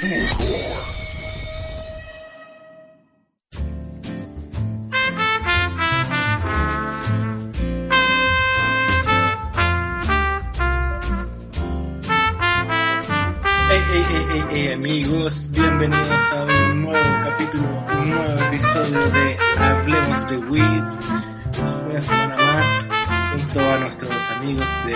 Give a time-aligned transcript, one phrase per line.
[0.00, 0.28] Hey,
[13.90, 17.64] hey, hey, hey, amigos, bienvenidos a un nuevo capítulo,
[18.00, 20.84] un nuevo episodio de Hablemos de Weed.
[21.90, 22.88] Una semana más,
[23.32, 24.94] junto a nuestros amigos de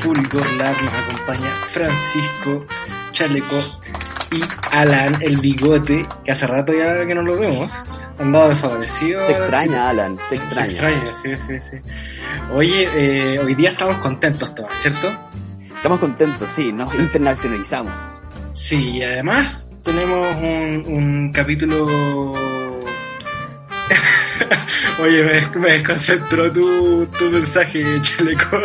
[0.00, 2.66] Fulgor Lab, nos acompaña Francisco
[3.12, 3.56] Chaleco
[4.30, 7.84] y Alan, el bigote, que hace rato ya que no lo vemos.
[8.18, 9.24] Han dado desaparecido.
[9.26, 10.66] Te extraña, Alan, te Se extraña.
[10.66, 11.76] extraña, sí, sí, sí.
[12.52, 15.10] Oye, eh, hoy día estamos contentos todos, ¿cierto?
[15.76, 17.98] Estamos contentos, sí, nos internacionalizamos.
[18.52, 21.86] Sí, y además tenemos un, un capítulo...
[25.00, 28.60] Oye, me, me desconcentró tu, tu mensaje, chaleco.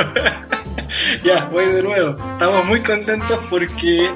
[1.24, 2.16] ya, voy de nuevo.
[2.34, 4.10] Estamos muy contentos porque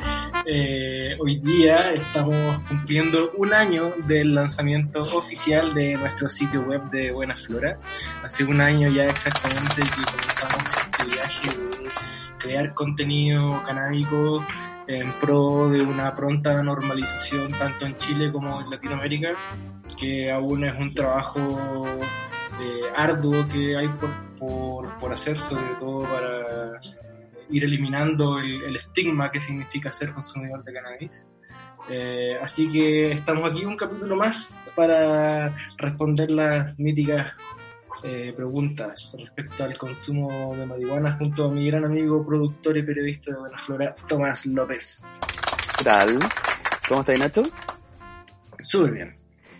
[0.45, 2.35] eh, hoy día estamos
[2.67, 7.79] cumpliendo un año del lanzamiento oficial de nuestro sitio web de Buena Flora.
[8.23, 11.89] Hace un año ya exactamente que comenzamos este viaje de
[12.39, 14.43] crear contenido canábico
[14.87, 19.29] en pro de una pronta normalización tanto en Chile como en Latinoamérica,
[19.99, 21.87] que aún es un trabajo
[22.59, 26.79] eh, arduo que hay por, por, por, hacer, sobre todo para
[27.49, 31.25] ir eliminando el, el, estigma que significa ser consumidor de cannabis.
[31.89, 37.33] Eh, así que estamos aquí un capítulo más para responder las míticas
[38.03, 43.31] eh, preguntas respecto al consumo de marihuana junto a mi gran amigo, productor y periodista
[43.31, 45.03] de Buena Flora, Tomás López.
[45.77, 46.19] ¿Qué tal?
[46.87, 47.43] ¿Cómo estás, Nacho?
[48.59, 49.17] Súper bien.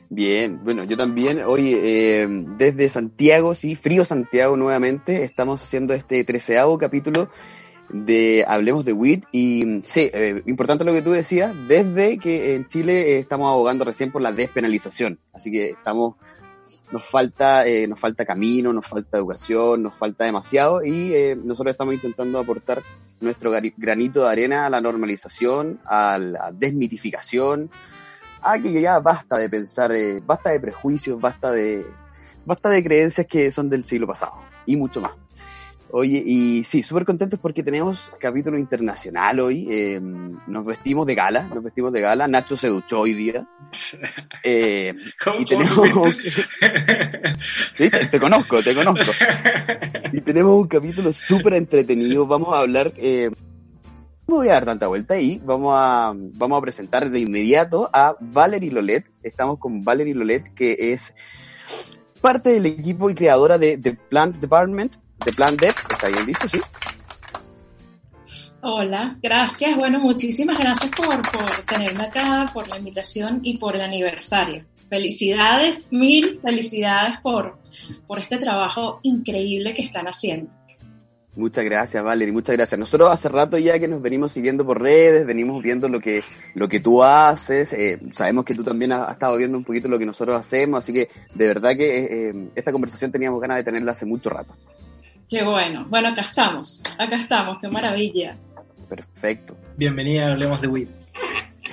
[0.10, 1.42] Bien, bueno, yo también.
[1.46, 7.30] Hoy, eh, desde Santiago, sí, frío Santiago nuevamente, estamos haciendo este treceavo capítulo
[7.90, 12.68] de Hablemos de WIT y sí, eh, importante lo que tú decías, desde que en
[12.68, 16.16] Chile eh, estamos abogando recién por la despenalización, así que estamos
[16.92, 21.72] nos falta, eh, nos falta camino, nos falta educación, nos falta demasiado y eh, nosotros
[21.72, 22.82] estamos intentando aportar
[23.20, 27.70] nuestro granito de arena a la normalización, a la desmitificación,
[28.42, 29.92] a que ya basta de pensar,
[30.26, 31.86] basta de prejuicios, basta de,
[32.46, 34.36] basta de creencias que son del siglo pasado
[34.66, 35.27] y mucho más.
[35.92, 39.68] Oye, y sí, súper contentos porque tenemos capítulo internacional hoy.
[39.70, 42.28] Eh, nos vestimos de gala, nos vestimos de gala.
[42.28, 43.48] Nacho se duchó hoy día.
[44.44, 46.16] Eh, ¿Cómo, y tenemos.
[47.76, 49.12] sí, te, te, conozco, te conozco.
[50.14, 52.26] y tenemos un capítulo súper entretenido.
[52.28, 52.94] Vamos a hablar.
[52.96, 53.30] Eh,
[54.28, 55.42] no voy a dar tanta vuelta ahí.
[55.44, 59.06] Vamos a, vamos a presentar de inmediato a Valerie Lolet.
[59.22, 61.14] Estamos con Valerie Lolet, que es
[62.22, 66.48] parte del equipo y creadora de The Plant Department, de Plan Dev, está bien dicho,
[66.50, 66.60] ¿sí?
[68.62, 69.78] Hola, gracias.
[69.78, 74.66] Bueno, muchísimas gracias por, por tenerme acá, por la invitación y por el aniversario.
[74.90, 77.60] Felicidades, mil felicidades por,
[78.08, 80.52] por este trabajo increíble que están haciendo.
[81.36, 82.80] Muchas gracias, Valerie, muchas gracias.
[82.80, 86.24] Nosotros hace rato ya que nos venimos siguiendo por redes, venimos viendo lo que,
[86.56, 89.88] lo que tú haces, eh, sabemos que tú también has, has, estado viendo un poquito
[89.88, 93.64] lo que nosotros hacemos, así que de verdad que eh, esta conversación teníamos ganas de
[93.64, 94.56] tenerla hace mucho rato.
[95.30, 95.86] Qué bueno.
[95.90, 96.82] Bueno, acá estamos.
[96.98, 97.58] Acá estamos.
[97.60, 98.38] Qué maravilla.
[98.88, 99.58] Perfecto.
[99.76, 100.88] Bienvenida a Hablemos de Weed.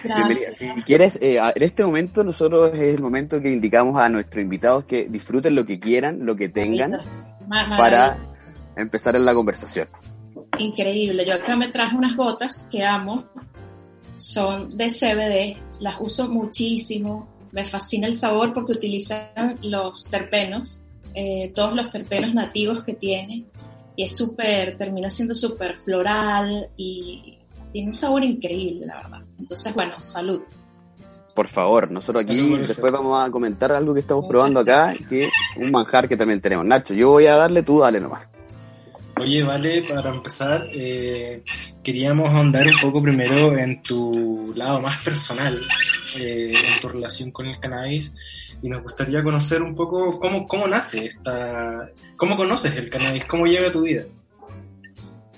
[0.03, 0.56] Gracias.
[0.56, 4.84] Si quieres, eh, en este momento nosotros es el momento que indicamos a nuestros invitados
[4.87, 7.00] que disfruten lo que quieran, lo que tengan,
[7.48, 8.19] para
[8.76, 9.86] empezar en la conversación.
[10.59, 11.25] Increíble.
[11.25, 13.25] Yo acá me traje unas gotas que amo.
[14.16, 15.81] Son de CBD.
[15.81, 17.28] Las uso muchísimo.
[17.53, 20.84] Me fascina el sabor porque utilizan los terpenos
[21.15, 23.45] eh, todos los terpenos nativos que tiene
[23.97, 27.39] y es súper, termina siendo súper floral y
[27.73, 29.23] tiene un sabor increíble, la verdad.
[29.39, 30.43] Entonces, bueno, salud.
[31.35, 35.29] Por favor, nosotros aquí después vamos a comentar algo que estamos Muchas probando acá, que
[35.57, 36.65] un manjar que también tenemos.
[36.65, 38.34] Nacho, yo voy a darle, tú dale nomás.
[39.21, 41.43] Oye, vale, para empezar, eh,
[41.85, 45.57] queríamos ahondar un poco primero en tu lado más personal,
[46.19, 48.13] eh, en tu relación con el cannabis
[48.61, 53.47] y nos gustaría conocer un poco cómo, cómo nace esta, cómo conoces el cannabis, cómo
[53.47, 54.05] llega a tu vida.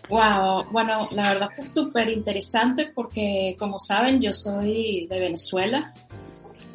[0.09, 5.93] Wow, bueno, la verdad es súper interesante porque como saben yo soy de Venezuela,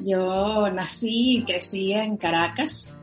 [0.04, 2.94] yo nací y crecí en Caracas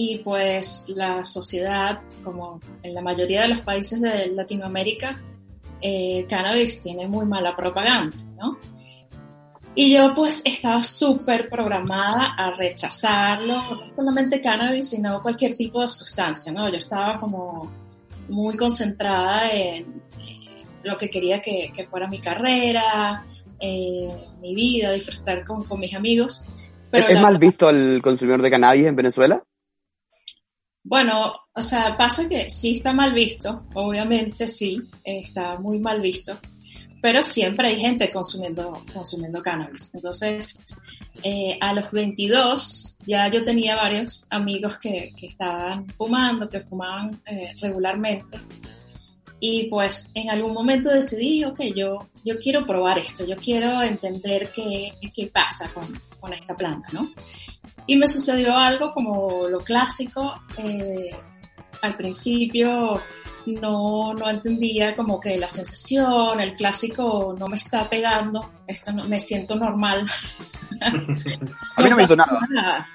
[0.00, 5.20] y pues la sociedad, como en la mayoría de los países de Latinoamérica,
[5.80, 8.58] eh, cannabis tiene muy mala propaganda, ¿no?
[9.74, 15.88] Y yo pues estaba súper programada a rechazarlo, no solamente cannabis, sino cualquier tipo de
[15.88, 16.68] sustancia, ¿no?
[16.68, 17.68] Yo estaba como
[18.28, 20.00] muy concentrada en
[20.84, 23.26] lo que quería que, que fuera mi carrera,
[23.58, 26.44] eh, mi vida, disfrutar con, con mis amigos.
[26.88, 29.42] Pero ¿Es mal visto el consumidor de cannabis en Venezuela?
[30.88, 36.32] Bueno, o sea, pasa que sí está mal visto, obviamente sí, está muy mal visto,
[37.02, 39.90] pero siempre hay gente consumiendo, consumiendo cannabis.
[39.92, 40.58] Entonces,
[41.22, 47.52] eh, a los 22 ya yo tenía varios amigos que, estaban fumando, que fumaban eh,
[47.60, 48.38] regularmente.
[49.40, 54.50] Y pues en algún momento decidí, ok, yo, yo quiero probar esto, yo quiero entender
[54.54, 55.84] qué, qué pasa con,
[56.18, 57.02] con esta planta, ¿no?
[57.88, 60.40] Y me sucedió algo como lo clásico.
[60.58, 61.10] Eh,
[61.82, 63.00] al principio
[63.46, 69.04] no, no entendía como que la sensación, el clásico no me está pegando, esto no,
[69.04, 70.04] me siento normal.
[70.80, 72.86] a mí no me hizo nada.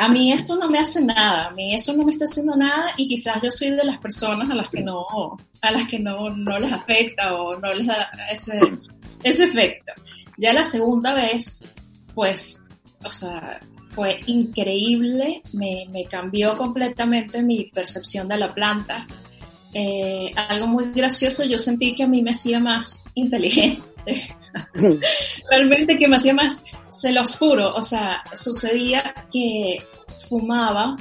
[0.00, 2.92] A mí eso no me hace nada, a mí eso no me está haciendo nada
[2.96, 5.04] y quizás yo soy de las personas a las que no,
[5.60, 8.60] a las que no, no les afecta o no les da ese,
[9.24, 9.92] ese efecto.
[10.36, 11.64] Ya la segunda vez,
[12.14, 12.62] pues,
[13.04, 13.58] o sea,
[13.90, 19.06] fue increíble, me, me cambió completamente mi percepción de la planta.
[19.74, 23.82] Eh, algo muy gracioso, yo sentí que a mí me hacía más inteligente.
[25.50, 29.82] Realmente que me hacía más, se los juro, o sea, sucedía que
[30.28, 30.96] fumaba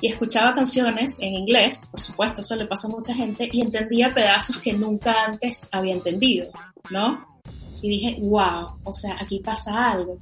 [0.00, 4.12] y escuchaba canciones en inglés, por supuesto, eso le pasa a mucha gente, y entendía
[4.12, 6.50] pedazos que nunca antes había entendido,
[6.90, 7.40] ¿no?
[7.80, 10.18] Y dije, wow, o sea, aquí pasa algo.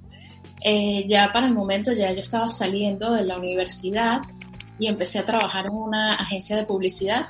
[0.62, 4.20] Eh, ya para el momento ya yo estaba saliendo de la universidad
[4.78, 7.26] y empecé a trabajar en una agencia de publicidad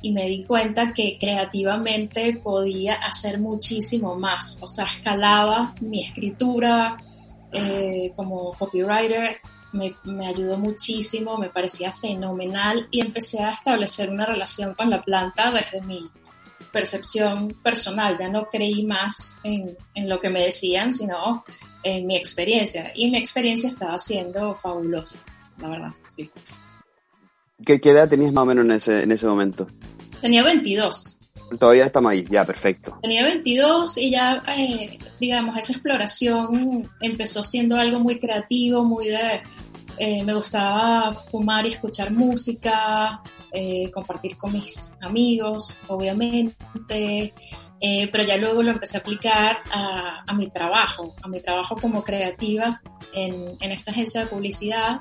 [0.00, 6.96] y me di cuenta que creativamente podía hacer muchísimo más, o sea, escalaba mi escritura
[7.52, 9.38] eh, como copywriter,
[9.72, 15.02] me, me, ayudó muchísimo, me parecía fenomenal y empecé a establecer una relación con la
[15.02, 16.08] planta desde mi
[16.72, 21.44] percepción personal, ya no creí más en, en lo que me decían, sino
[21.82, 22.92] en mi experiencia.
[22.94, 25.18] Y mi experiencia estaba siendo fabulosa,
[25.58, 26.30] la verdad, sí.
[27.64, 29.66] ¿Qué, qué edad tenías más o menos en ese, en ese momento?
[30.20, 31.18] Tenía 22.
[31.58, 32.98] Todavía estamos ahí, ya, perfecto.
[33.00, 39.42] Tenía 22 y ya, eh, digamos, esa exploración empezó siendo algo muy creativo, muy de...
[40.00, 43.20] Eh, me gustaba fumar y escuchar música,
[43.52, 47.32] eh, compartir con mis amigos, obviamente,
[47.80, 51.76] eh, pero ya luego lo empecé a aplicar a, a, mi trabajo, a mi trabajo
[51.76, 52.80] como creativa
[53.12, 55.00] en, en esta agencia de publicidad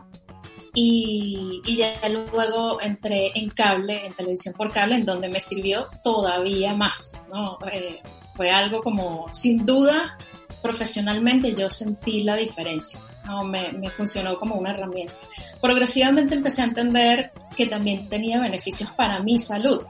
[0.79, 5.87] y, y, ya luego entré en cable, en televisión por cable, en donde me sirvió
[6.03, 7.57] todavía más, ¿no?
[7.73, 7.99] Eh,
[8.35, 10.15] fue algo como, sin duda,
[10.61, 13.43] profesionalmente yo sentí la diferencia, ¿no?
[13.43, 15.19] Me, me funcionó como una herramienta.
[15.59, 19.81] Progresivamente empecé a entender que también tenía beneficios para mi salud,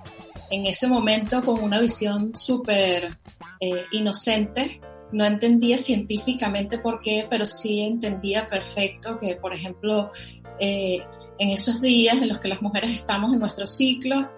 [0.49, 3.17] en ese momento con una visión súper
[3.59, 4.81] eh, inocente.
[5.11, 10.11] No entendía científicamente por qué, pero sí entendía perfecto que, por ejemplo,
[10.59, 11.05] eh,
[11.39, 14.29] en esos días en los que las mujeres estamos en nuestro ciclo,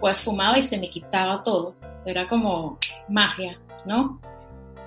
[0.00, 1.74] pues fumaba y se me quitaba todo.
[2.04, 2.78] Era como
[3.08, 4.20] magia, ¿no?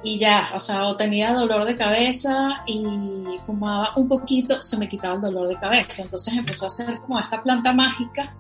[0.04, 4.88] Y ya, o sea, o tenía dolor de cabeza y fumaba un poquito, se me
[4.88, 6.02] quitaba el dolor de cabeza.
[6.02, 8.34] Entonces empezó a ser como esta planta mágica,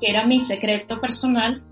[0.00, 1.62] que era mi secreto personal,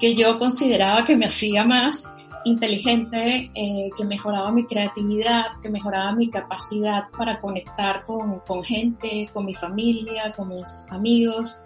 [0.00, 2.12] que yo consideraba que me hacía más
[2.44, 9.28] inteligente, eh, que mejoraba mi creatividad, que mejoraba mi capacidad para conectar con, con gente,
[9.32, 11.60] con mi familia, con mis amigos,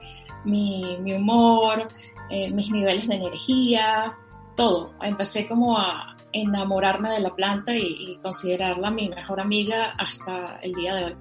[0.45, 1.87] mi, mi humor,
[2.31, 4.17] eh, mis niveles de energía,
[4.57, 4.95] todo.
[5.03, 10.95] Empecé como a enamorarme de la planta y, considerarla mi mejor amiga hasta el día
[10.95, 11.17] de hoy.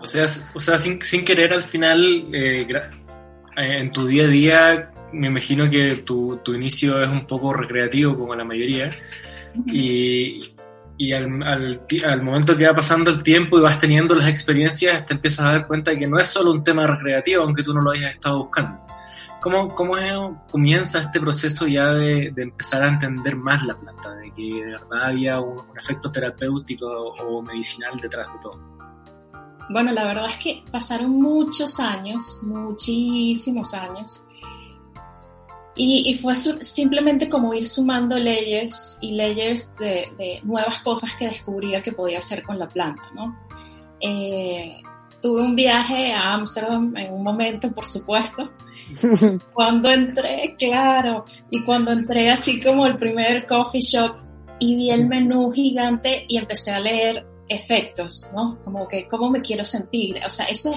[0.00, 0.24] O sea,
[0.54, 2.00] o sea sin, sin querer al final,
[2.32, 2.66] eh,
[3.56, 8.16] en tu día a día me imagino que tu, tu, inicio es un poco recreativo
[8.16, 8.88] como la mayoría
[9.66, 10.38] y,
[10.96, 15.04] y al, al, al, momento que va pasando el tiempo y vas teniendo las experiencias
[15.04, 17.74] te empiezas a dar cuenta de que no es solo un tema recreativo aunque tú
[17.74, 18.80] no lo hayas estado buscando.
[19.40, 20.14] ¿Cómo, cómo es,
[20.52, 24.66] comienza este proceso ya de, de, empezar a entender más la planta, de que de
[24.66, 28.72] verdad había un, un efecto terapéutico o, o medicinal detrás de todo?
[29.68, 34.22] Bueno, la verdad es que pasaron muchos años, muchísimos años,
[35.76, 41.14] y, y, fue su, simplemente como ir sumando layers y layers de, de, nuevas cosas
[41.16, 43.36] que descubría que podía hacer con la planta, ¿no?
[44.00, 44.82] Eh,
[45.22, 48.50] tuve un viaje a Amsterdam en un momento, por supuesto.
[49.54, 54.16] cuando entré, claro, y cuando entré así como el primer coffee shop
[54.58, 58.58] y vi el menú gigante y empecé a leer efectos, ¿no?
[58.62, 60.20] Como que cómo me quiero sentir.
[60.24, 60.70] O sea, ese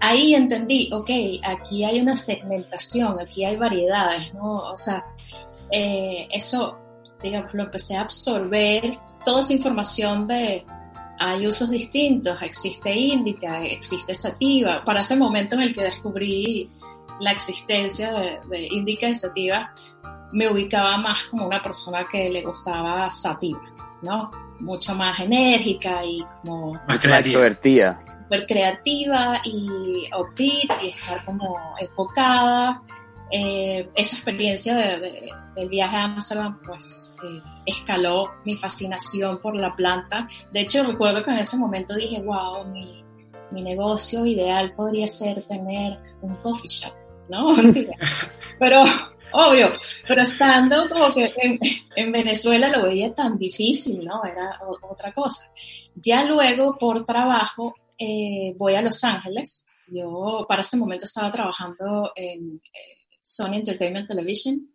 [0.00, 1.10] ahí entendí, ok,
[1.42, 4.54] aquí hay una segmentación, aquí hay variedades, ¿no?
[4.72, 5.04] O sea,
[5.70, 6.78] eh, eso
[7.22, 10.64] digamos, lo empecé a absorber toda esa información de
[11.18, 14.84] hay usos distintos, existe índica, existe sativa.
[14.84, 16.70] Para ese momento en el que descubrí
[17.20, 19.72] la existencia de, de índica y sativa,
[20.32, 23.58] me ubicaba más como una persona que le gustaba sativa,
[24.02, 24.30] ¿no?
[24.60, 26.74] Mucho más enérgica y como...
[26.86, 27.98] Más extrovertida.
[28.26, 32.82] Súper creativa y upbeat y estar como enfocada.
[33.30, 39.74] Eh, esa experiencia de, del viaje a Amsterdam pues eh, escaló mi fascinación por la
[39.74, 40.28] planta.
[40.52, 43.04] De hecho recuerdo que en ese momento dije, wow, mi,
[43.50, 46.92] mi negocio ideal podría ser tener un coffee shop,
[47.28, 47.48] ¿no?
[48.58, 48.82] Pero
[49.32, 49.70] obvio,
[50.08, 51.30] pero estando como que
[51.94, 54.24] en, Venezuela lo veía tan difícil, ¿no?
[54.24, 55.50] Era otra cosa.
[55.94, 59.64] Ya luego, por trabajo, eh, voy a Los Ángeles.
[59.88, 64.68] Yo para ese momento estaba trabajando en eh, Sony Entertainment Television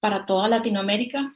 [0.00, 1.34] para toda Latinoamérica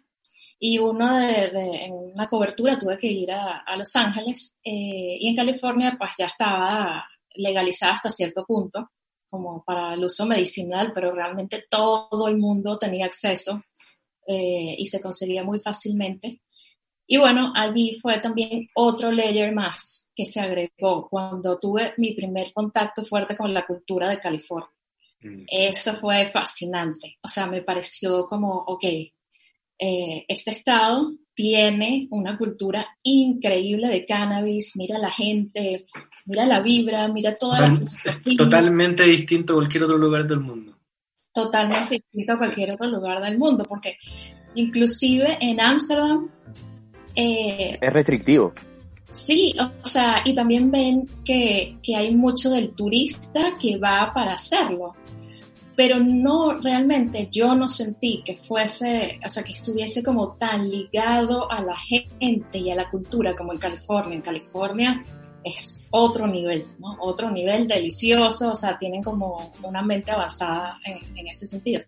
[0.58, 1.46] y uno de,
[1.84, 6.26] en una cobertura tuve que ir a, Los Ángeles eh, y en California pues ya
[6.26, 8.90] estaba legalizada hasta cierto punto
[9.28, 13.62] como para el uso medicinal, pero realmente todo el mundo tenía acceso
[14.26, 16.38] y se conseguía muy fácilmente.
[17.12, 22.52] Y bueno, allí fue también otro layer más que se agregó cuando tuve mi primer
[22.52, 24.70] contacto fuerte con la cultura de California.
[25.20, 25.42] Mm.
[25.48, 27.18] Eso fue fascinante.
[27.20, 34.76] O sea, me pareció como, ok, eh, este estado tiene una cultura increíble de cannabis,
[34.76, 35.86] mira la gente,
[36.26, 37.76] mira la vibra, mira toda
[38.36, 40.78] Totalmente distinto a cualquier otro lugar del mundo.
[41.34, 43.98] Totalmente distinto a cualquier otro lugar del mundo, porque
[44.54, 46.16] inclusive en Ámsterdam...
[47.14, 48.52] Eh, es restrictivo.
[49.08, 54.34] Sí, o sea, y también ven que, que hay mucho del turista que va para
[54.34, 54.94] hacerlo
[55.80, 61.50] pero no realmente yo no sentí que fuese, o sea, que estuviese como tan ligado
[61.50, 64.14] a la gente y a la cultura como en California.
[64.14, 65.02] En California
[65.42, 66.98] es otro nivel, ¿no?
[67.00, 71.80] Otro nivel delicioso, o sea, tienen como una mente avanzada en, ese sentido.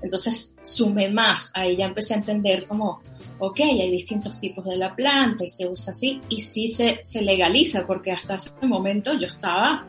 [0.00, 3.02] Entonces sumé más, ahí ya empecé a entender como,
[3.40, 7.22] ok, hay distintos tipos de la planta y se usa así, y sí se, se
[7.22, 9.86] legaliza, porque hasta ese momento yo estaba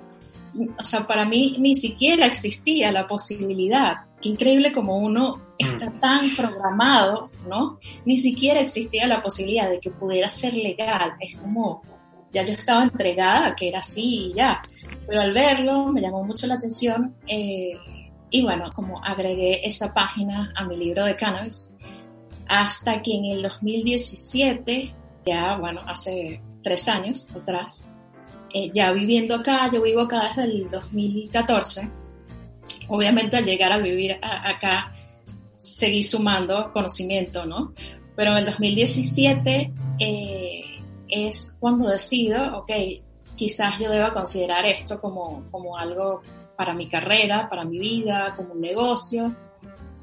[0.77, 4.05] o sea, para mí ni siquiera existía la posibilidad.
[4.21, 5.99] Qué increíble como uno está mm.
[5.99, 7.79] tan programado, ¿no?
[8.05, 11.13] Ni siquiera existía la posibilidad de que pudiera ser legal.
[11.19, 11.81] Es como,
[12.31, 14.59] ya yo estaba entregada a que era así y ya.
[15.07, 17.73] Pero al verlo me llamó mucho la atención eh,
[18.29, 21.70] y bueno, como agregué esta página a mi libro de cannabis,
[22.51, 24.93] hasta que en el 2017,
[25.23, 27.85] ya bueno, hace tres años atrás,
[28.53, 31.89] eh, ya viviendo acá, yo vivo acá desde el 2014.
[32.89, 34.91] Obviamente al llegar a vivir acá,
[35.55, 37.73] seguí sumando conocimiento, ¿no?
[38.17, 40.61] Pero en el 2017 eh,
[41.07, 42.71] es cuando decido, ok,
[43.37, 46.21] quizás yo deba considerar esto como, como algo
[46.57, 49.33] para mi carrera, para mi vida, como un negocio.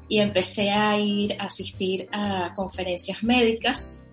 [0.09, 4.03] Y empecé a ir a asistir a conferencias médicas,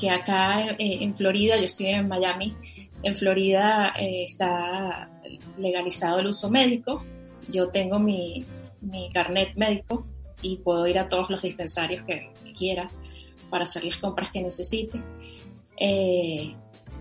[0.00, 2.56] que acá eh, en Florida, yo estoy en Miami,
[3.02, 5.08] en Florida eh, está
[5.56, 7.04] legalizado el uso médico.
[7.48, 8.44] Yo tengo mi,
[9.12, 10.06] carnet médico
[10.42, 12.90] y puedo ir a todos los dispensarios que, quiera
[13.50, 15.00] para hacer las compras que necesite.
[15.76, 16.54] Eh,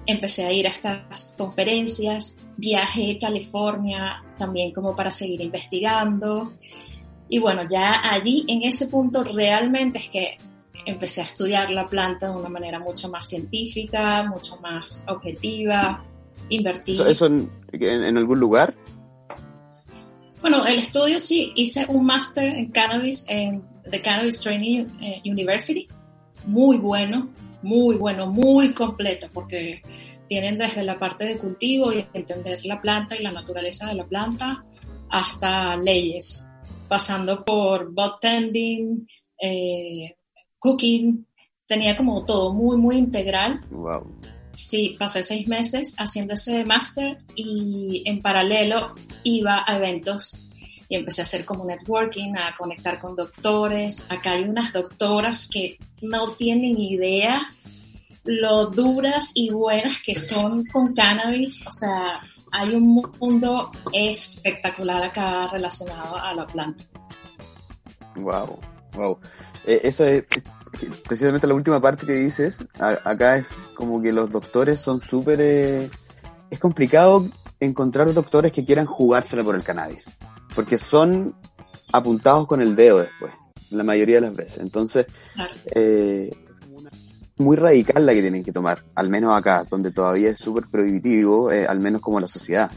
[0.05, 6.53] empecé a ir a estas conferencias, viajé a California también como para seguir investigando.
[7.29, 10.37] Y bueno, ya allí en ese punto realmente es que
[10.85, 16.03] empecé a estudiar la planta de una manera mucho más científica, mucho más objetiva,
[16.49, 17.01] invertir.
[17.01, 18.73] ¿Eso, en, algún lugar?
[20.41, 25.87] Bueno, el estudio sí, hice un máster en cannabis en The Cannabis Training eh, University,
[26.45, 27.29] muy bueno,
[27.61, 29.81] muy bueno, muy completo, porque
[30.27, 34.05] tienen desde la parte de cultivo y entender la planta y la naturaleza de la
[34.05, 34.63] planta
[35.09, 36.51] hasta leyes,
[36.87, 39.03] pasando por bot tending,
[39.41, 40.15] eh,
[40.59, 41.25] cooking,
[41.67, 43.61] tenía como todo muy, muy integral.
[43.69, 44.19] Wow.
[44.53, 50.49] Sí, pasé seis meses haciendo ese máster y en paralelo iba a eventos
[50.89, 54.07] y empecé a hacer como networking, a conectar con doctores.
[54.09, 57.47] Acá hay unas doctoras que no tienen idea
[58.27, 61.65] lo duras y buenas que son con cannabis.
[61.65, 62.19] O sea,
[62.57, 66.83] hay un mundo espectacular acá relacionado a la planta.
[68.15, 68.59] Wow,
[68.93, 69.19] wow.
[69.65, 70.25] Eh, eso es
[71.07, 72.57] precisamente la última parte que dices.
[72.79, 75.39] acá es como que los doctores son súper.
[75.39, 75.89] Eh,
[76.49, 77.27] es complicado
[77.59, 80.09] encontrar doctores que quieran jugársela por el cannabis.
[80.55, 81.35] Porque son
[81.93, 83.33] apuntados con el dedo después.
[83.69, 84.57] la mayoría de las veces.
[84.57, 85.05] Entonces,
[85.75, 86.31] eh,
[87.37, 91.51] muy radical la que tienen que tomar, al menos acá, donde todavía es súper prohibitivo,
[91.51, 92.71] eh, al menos como la sociedad.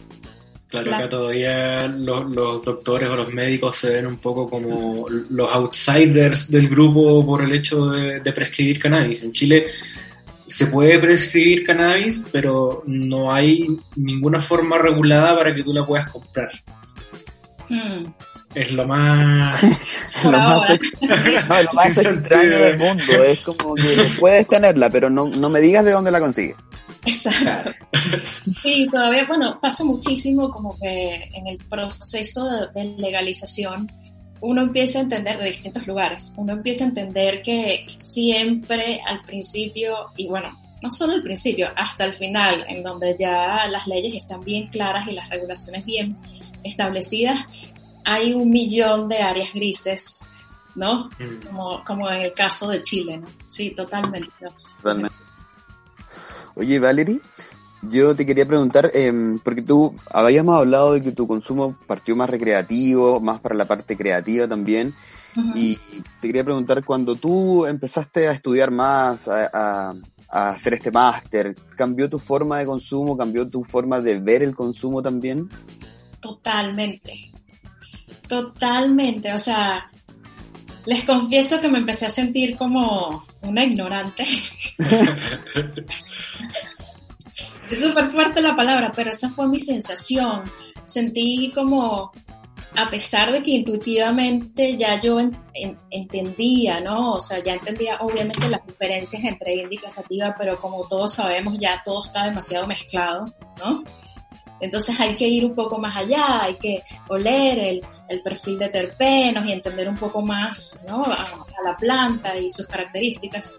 [0.69, 6.49] Claro, acá todavía los, doctores o los médicos se ven un poco como los outsiders
[6.49, 9.25] del grupo por el hecho de, prescribir cannabis.
[9.25, 9.67] En Chile
[10.47, 16.09] se puede prescribir cannabis, pero no hay ninguna forma regulada para que tú la puedas
[16.09, 16.51] comprar.
[18.55, 19.63] Es lo más
[20.25, 23.25] lo más, lo más extraño del mundo.
[23.25, 23.83] Es como que
[24.21, 26.57] puedes tenerla pero no, no me digas de dónde la consigues.
[27.07, 27.71] Exacto.
[28.61, 33.91] Sí todavía bueno pasa muchísimo como que en el proceso de, legalización
[34.43, 36.33] uno empieza a entender de distintos lugares.
[36.37, 40.51] Uno empieza a entender que siempre al principio y bueno
[40.83, 45.07] no solo al principio hasta el final en donde ya las leyes están bien claras
[45.07, 46.17] y las regulaciones bien
[46.65, 47.45] establecidas
[48.05, 50.25] hay un millón de áreas grises,
[50.75, 51.07] ¿no?
[51.19, 51.47] Mm.
[51.47, 53.27] Como, como, en el caso de Chile, ¿no?
[53.49, 54.29] Sí, totalmente.
[54.77, 55.15] Totalmente.
[56.55, 57.21] Oye, Valerie,
[57.83, 62.29] yo te quería preguntar, em, porque tú habíamos hablado de que tu consumo partió más
[62.29, 64.95] recreativo, más para la parte creativa también,
[65.55, 65.77] y
[66.21, 69.95] te quería preguntar, cuando tú empezaste a estudiar más, a,
[70.29, 74.57] a hacer este máster, ¿cambió tu forma de consumo, cambió tu forma de ver el
[74.57, 75.49] consumo también?
[76.21, 77.31] Totalmente,
[78.31, 79.91] Totalmente, o sea,
[80.87, 84.25] les confieso que me empecé a sentir como una ignorante.
[87.71, 90.45] es súper fuerte la palabra, pero esa fue mi sensación.
[90.85, 92.13] Sentí como,
[92.77, 95.19] a pesar de que intuitivamente ya yo
[95.91, 97.15] entendía, ¿no?
[97.15, 101.59] O sea, ya entendía obviamente las diferencias entre índica y sativa, pero como todos sabemos,
[101.59, 103.25] ya todo está demasiado mezclado,
[103.59, 103.83] ¿no?
[104.61, 108.69] Entonces hay que ir un poco más allá, hay que oler el, el perfil de
[108.69, 111.05] terpenos y entender un poco más ¿no?
[111.05, 113.57] a, la planta y sus características.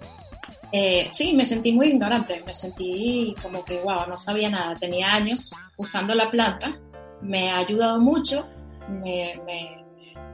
[0.74, 4.75] Eh, sí, me sentí muy ignorante, me sentí como que, wow, no sabía nada.
[4.75, 6.77] Tenía años usando la planta,
[7.22, 8.46] me ha ayudado mucho,
[8.90, 9.40] me,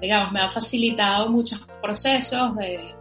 [0.02, 2.96] digamos, me ha facilitado muchos procesos de,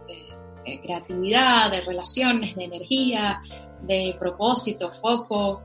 [0.83, 3.41] creatividad, de relaciones, de energía,
[3.81, 5.61] de propósito, foco.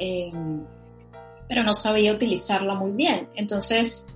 [0.00, 0.32] Eh,
[1.48, 3.28] pero no sabía utilizarla muy bien.
[3.34, 4.06] Entonces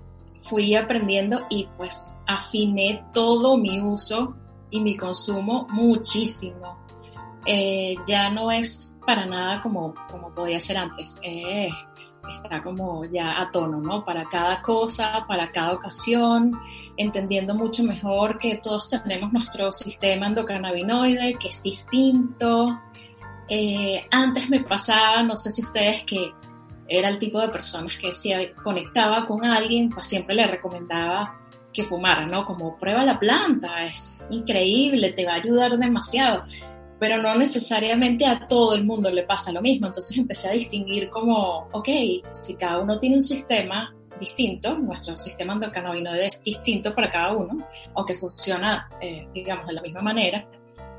[0.43, 4.37] fui aprendiendo y pues afiné todo mi uso
[4.71, 6.79] y mi consumo muchísimo.
[7.47, 11.19] Eh, ya no es para nada como, como podía ser antes.
[11.23, 11.71] Eh,
[12.31, 14.05] está como ya a tono, ¿no?
[14.05, 16.59] Para cada cosa, para cada ocasión,
[16.97, 22.79] entendiendo mucho mejor que todos tenemos nuestro sistema endocannabinoide, que es distinto.
[23.49, 26.33] Eh, antes me pasaba, no sé si ustedes que
[26.91, 31.39] era el tipo de personas que si conectaba con alguien, pues siempre le recomendaba
[31.73, 32.45] que fumara, ¿no?
[32.45, 36.41] Como prueba la planta, es increíble, te va a ayudar demasiado,
[36.99, 41.09] pero no necesariamente a todo el mundo le pasa lo mismo, entonces empecé a distinguir
[41.11, 41.89] como, ok,
[42.33, 47.67] si cada uno tiene un sistema distinto, nuestro sistema endocannabinoide es distinto para cada uno,
[47.95, 50.45] aunque funciona, eh, digamos, de la misma manera,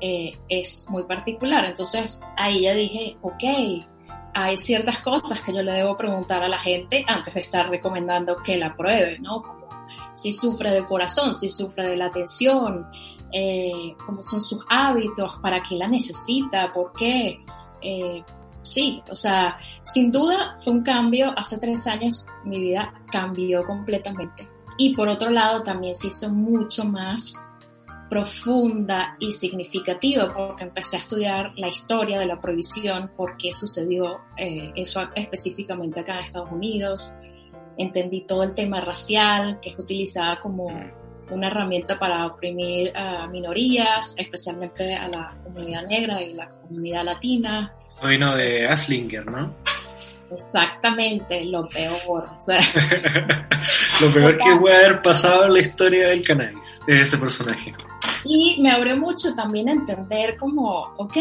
[0.00, 3.44] eh, es muy particular, entonces ahí ya dije, ok,
[4.34, 8.36] hay ciertas cosas que yo le debo preguntar a la gente antes de estar recomendando
[8.38, 9.42] que la pruebe, ¿no?
[9.42, 9.62] Como
[10.14, 12.86] si sufre del corazón, si sufre de la atención,
[13.32, 17.44] eh, cómo son sus hábitos, para qué la necesita, por qué.
[17.80, 18.22] Eh,
[18.62, 21.32] sí, o sea, sin duda fue un cambio.
[21.36, 24.46] Hace tres años mi vida cambió completamente.
[24.78, 27.44] Y por otro lado también se hizo mucho más
[28.12, 34.20] profunda y significativa porque empecé a estudiar la historia de la prohibición, por qué sucedió
[34.36, 37.14] eh, eso específicamente acá en Estados Unidos.
[37.78, 40.66] Entendí todo el tema racial, que es utilizada como
[41.30, 47.72] una herramienta para oprimir a minorías, especialmente a la comunidad negra y la comunidad latina.
[48.06, 49.54] Vino de Aslinger, ¿no?
[50.30, 52.28] Exactamente, lo peor.
[54.02, 57.74] lo peor que puede haber pasado en la historia del cannabis, ese personaje.
[58.24, 61.16] Y me abrió mucho también entender como, ok,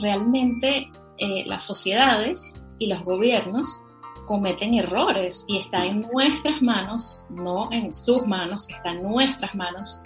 [0.00, 3.82] realmente eh, las sociedades y los gobiernos
[4.26, 10.02] cometen errores y está en nuestras manos, no en sus manos, está en nuestras manos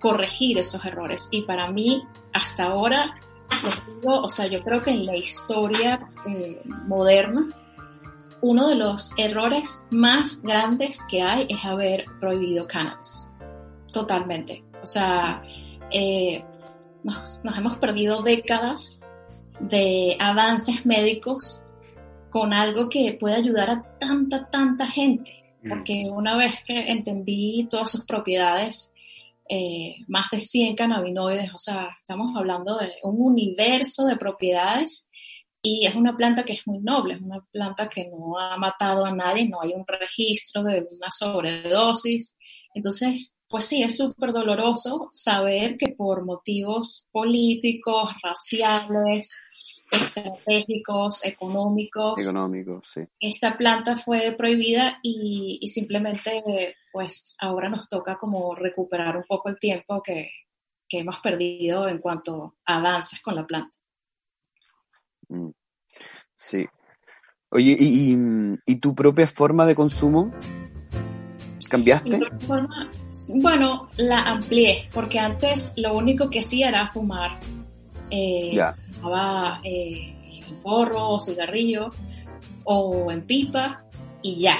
[0.00, 1.28] corregir esos errores.
[1.30, 3.14] Y para mí, hasta ahora,
[4.02, 7.46] digo, o sea, yo creo que en la historia eh, moderna,
[8.42, 13.28] uno de los errores más grandes que hay es haber prohibido cannabis.
[13.92, 14.64] Totalmente.
[14.82, 15.42] O sea,
[15.90, 16.44] eh,
[17.04, 19.00] nos, hemos perdido décadas
[19.60, 21.62] de avances médicos
[22.30, 25.44] con algo que puede ayudar a tanta, tanta gente.
[25.62, 25.68] Mm.
[25.68, 28.92] Porque una vez que entendí todas sus propiedades,
[29.48, 35.08] eh, más de 100 cannabinoides, o sea, estamos hablando de un universo de propiedades
[35.60, 39.04] y es una planta que es muy noble, es una planta que no ha matado
[39.04, 42.36] a nadie, no hay un registro de una sobredosis.
[42.74, 49.36] Entonces, pues sí, es súper doloroso saber que por motivos políticos, raciales,
[49.90, 53.02] estratégicos, económicos, económicos sí.
[53.20, 56.42] esta planta fue prohibida y, y, simplemente
[56.90, 60.30] pues ahora nos toca como recuperar un poco el tiempo que,
[60.88, 63.76] que hemos perdido en cuanto a avances con la planta.
[65.28, 65.50] Mm.
[66.34, 66.66] Sí.
[67.50, 68.16] Oye, ¿y,
[68.64, 70.32] y, tu propia forma de consumo?
[71.68, 72.18] ¿Cambiaste?
[72.46, 72.90] Forma,
[73.34, 77.38] bueno, la amplié, porque antes lo único que hacía era fumar.
[78.10, 78.74] Eh, ya.
[78.92, 81.90] Fumaba eh, en porro o cigarrillo
[82.64, 83.84] o en pipa
[84.22, 84.58] y ya.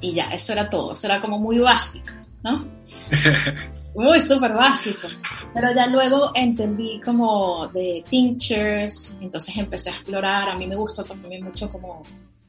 [0.00, 0.92] Y ya, eso era todo.
[0.92, 2.12] Eso era como muy básico,
[2.42, 2.64] ¿no?
[3.94, 5.08] muy súper básico.
[5.54, 10.48] Pero ya luego entendí como de tinctures, entonces empecé a explorar.
[10.48, 12.02] A mí me gusta también mucho como...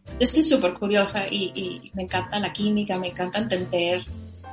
[0.07, 4.05] Yo estoy súper curiosa y, y, me encanta la química, me encanta entender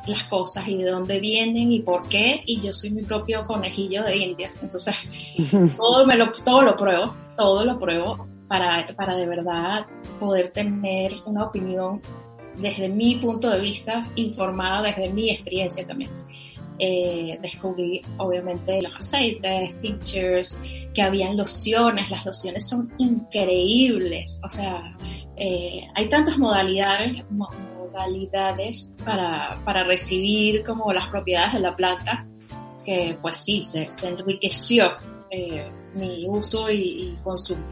[0.07, 2.43] las cosas y de dónde vienen y por qué.
[2.47, 4.59] Y yo soy mi propio conejillo de indias.
[4.63, 4.97] Entonces,
[5.77, 9.87] todo, me lo, todo lo pruebo, todo lo pruebo para, para de verdad
[10.21, 12.01] poder tener una opinión
[12.57, 16.11] desde mi punto de vista, informada desde mi experiencia también.
[16.79, 20.59] Eh, descubrí obviamente los aceites, tinctures,
[20.93, 24.97] que habían lociones, las lociones son increíbles, o sea,
[25.37, 27.23] eh, hay tantas modalidades,
[27.95, 32.27] modalidades para, para, recibir como las propiedades de la planta
[32.85, 34.93] que pues sí, se, se enriqueció
[35.31, 37.65] eh, mi uso y, y consumo.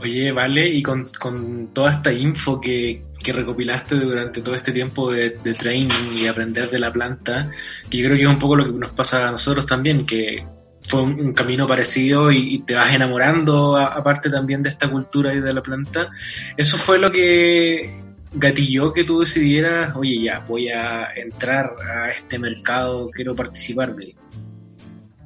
[0.00, 5.10] Oye, vale, y con, con toda esta info que, que, recopilaste durante todo este tiempo
[5.10, 7.50] de, de, training y aprender de la planta,
[7.90, 10.46] que yo creo que es un poco lo que nos pasa a nosotros también, que
[10.92, 15.52] un camino parecido y, y, te vas enamorando, aparte también de esta cultura y de
[15.52, 16.10] la planta.
[16.56, 18.00] Eso fue lo que
[18.32, 24.04] gatilló que tú decidieras, oye, ya, voy a entrar a este mercado, quiero participar de
[24.04, 24.14] él.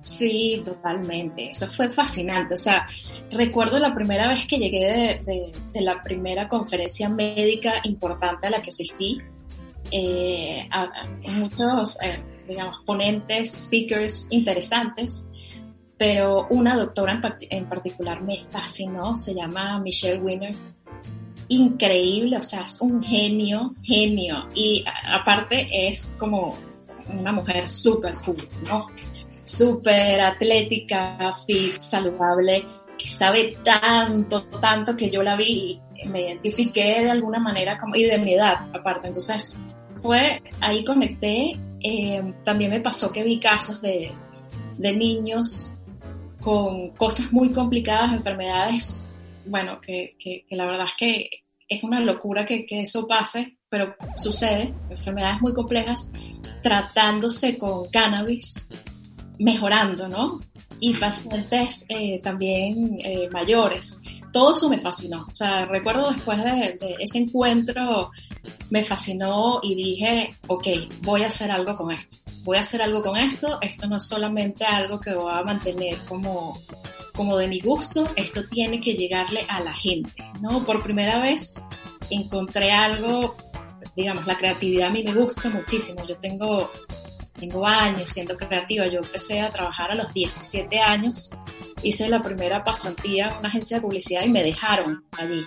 [0.04, 1.50] Sí, totalmente.
[1.50, 2.54] Eso fue fascinante.
[2.54, 2.86] O sea,
[3.30, 8.50] recuerdo la primera vez que llegué de, de, de la primera conferencia médica importante a
[8.50, 9.20] la que asistí.
[9.90, 15.26] Eh, a, a muchos, eh, digamos, ponentes, speakers interesantes,
[15.96, 20.54] pero una doctora en, en, particular me fascinó, se llama Michelle Winner.
[21.48, 24.48] Increíble, o sea, es un genio, genio.
[24.54, 26.56] Y aparte es como
[27.08, 28.86] una mujer súper cool, ¿no?
[29.44, 32.64] súper atlética, fit, saludable,
[32.96, 38.04] que sabe tanto, tanto que yo la vi me identifiqué de alguna manera como, y
[38.04, 39.08] de mi edad aparte.
[39.08, 39.56] Entonces,
[40.02, 41.58] fue, ahí conecté.
[41.80, 44.12] Eh, también me pasó que vi casos de,
[44.76, 45.73] de niños
[46.44, 49.08] con cosas muy complicadas, enfermedades,
[49.46, 51.30] bueno, que, que, que la verdad es que
[51.66, 56.10] es una locura que, que, eso pase, pero sucede, enfermedades muy complejas,
[56.62, 58.54] tratándose con cannabis
[59.38, 60.40] mejorando, ¿no?
[60.80, 63.98] Y pacientes eh, también eh, mayores.
[64.34, 65.24] Todo eso me fascinó.
[65.30, 68.10] O sea, recuerdo después de, ese encuentro,
[68.68, 70.66] me fascinó y dije, ok,
[71.02, 72.16] voy a hacer algo con esto.
[72.42, 73.58] Voy a hacer algo con esto.
[73.60, 76.58] Esto no es solamente algo que voy a mantener como,
[77.14, 78.10] como de mi gusto.
[78.16, 80.64] Esto tiene que llegarle a la gente, ¿no?
[80.64, 81.62] Por primera vez
[82.10, 83.36] encontré algo,
[83.94, 86.04] digamos, la creatividad a mí me gusta muchísimo.
[86.08, 86.72] Yo tengo
[87.38, 88.86] tengo años siendo creativa.
[88.86, 91.30] Yo empecé a trabajar a los 17 años,
[91.82, 95.42] hice la primera pasantía en una agencia de publicidad y me dejaron allí.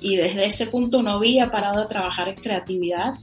[0.00, 3.14] Y desde ese punto no había parado de trabajar en creatividad.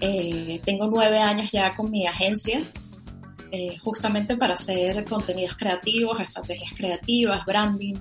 [0.00, 2.62] Eh, tengo nueve años ya con mi agencia,
[3.50, 7.96] eh, justamente para hacer contenidos creativos, estrategias creativas, branding.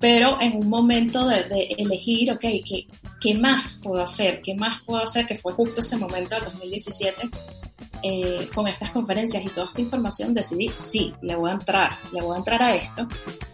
[0.00, 2.86] Pero en un momento de, de elegir, ok, ¿qué,
[3.20, 4.40] ¿qué más puedo hacer?
[4.40, 5.26] ¿Qué más puedo hacer?
[5.26, 7.28] Que fue justo ese momento de 2017
[8.02, 12.22] eh, con estas conferencias y toda esta información decidí, sí, le voy a entrar, le
[12.22, 13.06] voy a entrar a esto,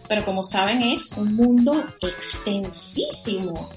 [0.07, 3.69] pero como saben es un mundo extensísimo.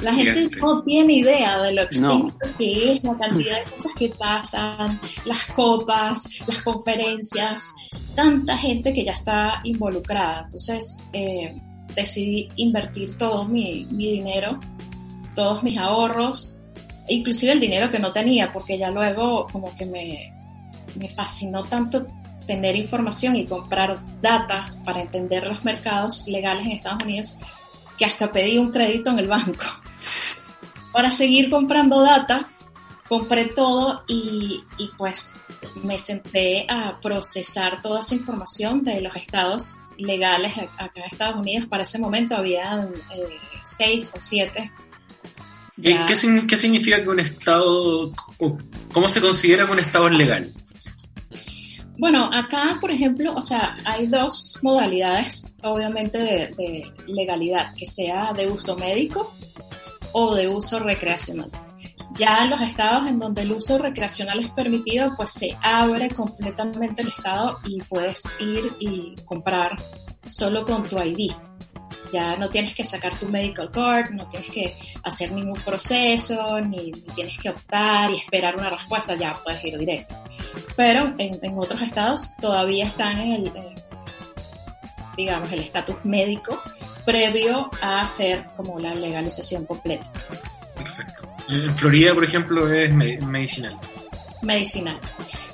[0.00, 2.56] La gente no tiene idea de lo extenso no.
[2.56, 7.74] que es, la cantidad de cosas que pasan, las copas, las conferencias,
[8.14, 10.42] tanta gente que ya está involucrada.
[10.46, 11.54] Entonces eh,
[11.94, 14.58] decidí invertir todo mi, mi dinero,
[15.34, 16.59] todos mis ahorros,
[17.10, 20.32] inclusive el dinero que no tenía, porque ya luego como que me,
[20.96, 22.06] me fascinó tanto
[22.46, 27.36] tener información y comprar data para entender los mercados legales en Estados Unidos,
[27.98, 29.64] que hasta pedí un crédito en el banco
[30.92, 32.48] para seguir comprando data
[33.10, 35.34] compré todo y, y, pues
[35.82, 41.66] me senté a procesar toda esa información de los estados legales acá en Estados Unidos.
[41.68, 44.70] Para ese momento había eh, seis o siete.
[45.82, 45.98] ¿Qué,
[46.46, 48.12] ¿Qué, significa que un estado,
[48.92, 50.52] cómo se considera que un estado es legal?
[51.98, 58.32] Bueno, acá, por ejemplo, o sea, hay dos modalidades, obviamente, de, de legalidad, que sea
[58.32, 59.30] de uso médico
[60.12, 61.50] o de uso recreacional.
[62.16, 67.02] Ya en los estados en donde el uso recreacional es permitido, pues se abre completamente
[67.02, 69.76] el estado y puedes ir y comprar
[70.28, 71.32] solo con tu ID.
[72.12, 76.92] Ya no tienes que sacar tu medical card, no tienes que hacer ningún proceso, ni,
[77.14, 80.14] tienes que optar y esperar una respuesta, ya puedes ir directo.
[80.76, 83.52] Pero en, otros estados todavía están en el,
[85.16, 86.60] digamos, el estatus médico
[87.04, 90.10] previo a hacer como la legalización completa.
[90.76, 91.28] Perfecto.
[91.48, 93.78] En Florida, por ejemplo, es medicinal.
[94.42, 94.98] Medicinal.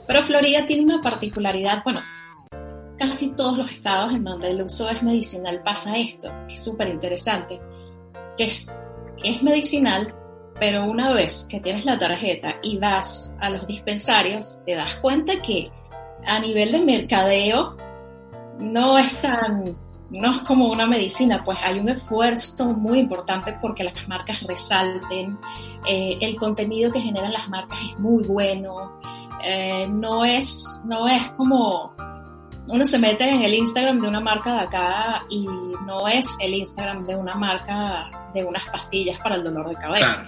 [0.06, 2.02] Pero Florida tiene una particularidad, bueno,
[3.06, 6.88] casi todos los estados en donde el uso es medicinal pasa esto, que es súper
[6.88, 7.60] interesante,
[8.36, 8.68] que es,
[9.42, 10.12] medicinal,
[10.58, 15.40] pero una vez que tienes la tarjeta y vas a los dispensarios, te das cuenta
[15.40, 15.70] que
[16.24, 17.76] a nivel de mercadeo
[18.58, 19.76] no es tan
[20.08, 25.36] no es como una medicina, pues hay un esfuerzo muy importante porque las marcas resalten,
[25.84, 29.00] eh, el contenido que generan las marcas es muy bueno,
[29.42, 31.92] eh, no, es, no es como
[32.68, 35.46] uno se mete en el Instagram de una marca de acá y
[35.87, 40.24] no es el Instagram de una marca de unas pastillas para el dolor de cabeza.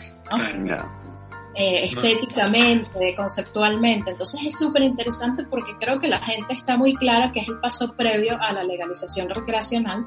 [1.54, 4.12] Eh, estéticamente, conceptualmente.
[4.12, 7.58] Entonces es súper interesante porque creo que la gente está muy clara que es el
[7.58, 10.06] paso previo a la legalización recreacional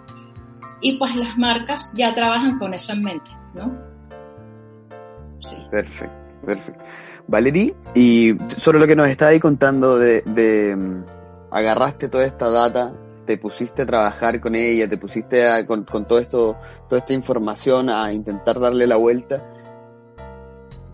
[0.80, 3.78] y pues las marcas ya trabajan con eso en mente, ¿no?
[5.40, 5.58] Sí.
[5.70, 6.84] Perfecto, perfecto.
[7.28, 11.04] Valerie, y sobre lo que nos está ahí contando de, de
[11.52, 12.94] agarraste toda esta data,
[13.26, 16.58] te pusiste a trabajar con ella, te pusiste con, con todo esto,
[16.90, 19.52] toda esta información a intentar darle la vuelta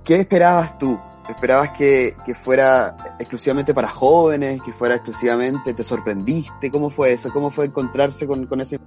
[0.07, 0.97] ¿Qué esperabas tú?
[1.27, 6.71] ¿Esperabas que, fuera exclusivamente para jóvenes, que fuera exclusivamente, te sorprendiste?
[6.71, 7.29] ¿Cómo fue eso?
[7.33, 8.77] ¿Cómo fue encontrarse con, con esa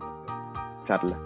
[0.82, 1.18] charla?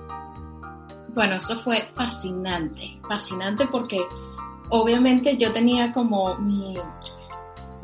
[1.15, 4.01] Bueno, eso fue fascinante, fascinante porque
[4.69, 6.75] obviamente yo tenía como mi,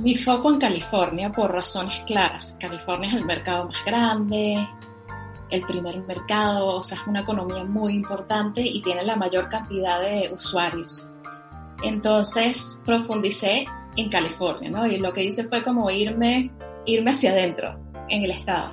[0.00, 2.56] mi foco en California por razones claras.
[2.60, 4.66] California es el mercado más grande,
[5.50, 10.00] el primer mercado, o sea, es una economía muy importante y tiene la mayor cantidad
[10.00, 11.06] de usuarios.
[11.82, 14.86] Entonces profundicé en California, ¿no?
[14.86, 16.50] Y lo que hice fue como irme,
[16.86, 18.72] irme hacia adentro, en el estado.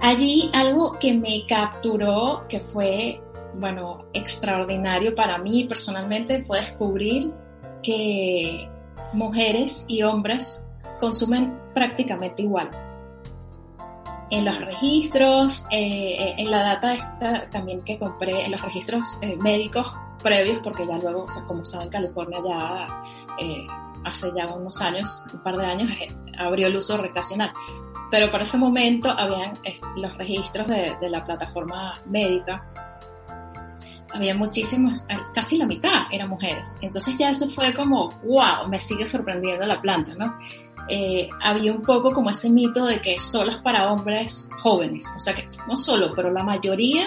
[0.00, 3.20] Allí algo que me capturó, que fue,
[3.54, 7.32] bueno, extraordinario para mí personalmente, fue descubrir
[7.82, 8.68] que
[9.14, 10.66] mujeres y hombres
[11.00, 12.70] consumen prácticamente igual.
[14.30, 19.18] En los registros, eh, eh, en la data esta también que compré, en los registros
[19.22, 23.02] eh, médicos previos, porque ya luego, o sea, como saben, California ya
[23.38, 23.66] eh,
[24.04, 25.90] hace ya unos años, un par de años,
[26.38, 27.52] abrió el uso recreacional.
[28.10, 29.52] Pero para ese momento habían
[29.96, 32.66] los registros de, la plataforma médica,
[34.14, 36.78] había muchísimas, eh, casi la mitad eran mujeres.
[36.80, 40.38] Entonces ya eso fue como, wow, me sigue sorprendiendo la planta, ¿no?
[40.88, 45.18] Eh, había un poco como ese mito de que solo es para hombres jóvenes, o
[45.18, 47.06] sea que no solo, pero la mayoría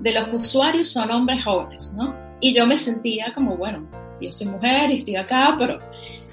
[0.00, 2.14] de los usuarios son hombres jóvenes, ¿no?
[2.40, 3.88] Y yo me sentía como, bueno,
[4.20, 5.80] yo soy mujer y estoy acá, pero,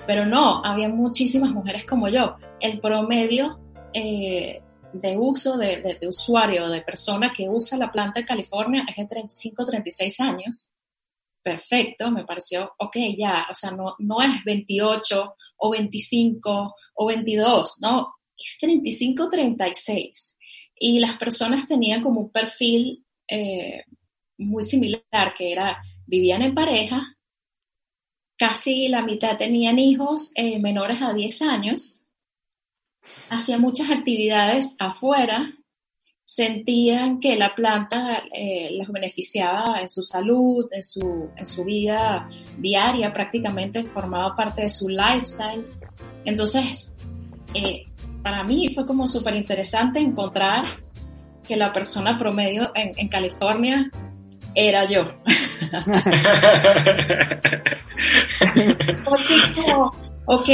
[0.08, 2.36] pero no, había muchísimas mujeres como yo.
[2.60, 3.60] El promedio
[3.94, 4.62] eh,
[4.94, 9.06] de uso de, de, usuario, de persona que usa la planta en California es de
[9.06, 10.72] 35, 36 años.
[11.42, 17.78] Perfecto, me pareció, ok, ya, o sea, no, no es 28 o 25 o 22,
[17.82, 20.38] no, es 35, 36.
[20.76, 23.84] Y las personas tenían como un perfil eh,
[24.38, 27.16] muy similar, que era vivían en pareja,
[28.38, 32.06] casi la mitad tenían hijos eh, menores a 10 años,
[33.30, 35.54] hacían muchas actividades afuera,
[36.26, 42.30] sentían que la planta eh, los beneficiaba en su salud, en su, en su vida
[42.58, 45.66] diaria, prácticamente formaba parte de su lifestyle.
[46.26, 46.94] Entonces,
[47.56, 47.86] eh,
[48.22, 50.66] para mí fue como súper interesante encontrar
[51.48, 53.90] que la persona promedio en, en California
[54.54, 55.12] era yo.
[60.32, 60.50] ok,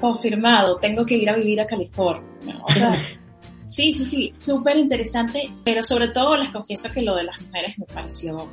[0.00, 2.60] confirmado, tengo que ir a vivir a California.
[2.64, 2.94] O sea,
[3.68, 7.78] sí, sí, sí, súper interesante, pero sobre todo les confieso que lo de las mujeres
[7.78, 8.50] me pareció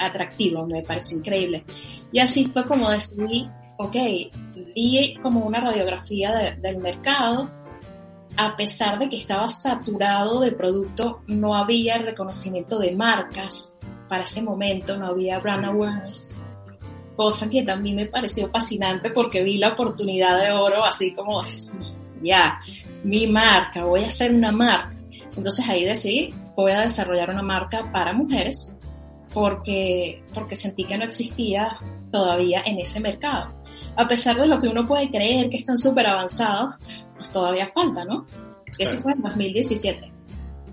[0.00, 1.64] atractivo, me pareció increíble.
[2.10, 3.96] Y así fue como decidí ok,
[4.74, 7.44] vi como una radiografía del mercado,
[8.36, 14.42] a pesar de que estaba saturado de producto, no había reconocimiento de marcas para ese
[14.42, 16.36] momento, no había brand awareness,
[17.16, 21.40] cosa que también me pareció fascinante porque vi la oportunidad de oro, así como,
[22.22, 22.60] ya,
[23.02, 24.94] mi marca, voy a hacer una marca.
[25.36, 28.76] Entonces ahí decidí, voy a desarrollar una marca para mujeres
[29.32, 31.76] porque, porque sentí que no existía
[32.12, 33.48] todavía en ese mercado.
[33.96, 36.76] A pesar de lo que uno puede creer que están súper avanzados,
[37.16, 38.24] pues todavía falta, ¿no?
[38.78, 40.12] Eso fue en 2017.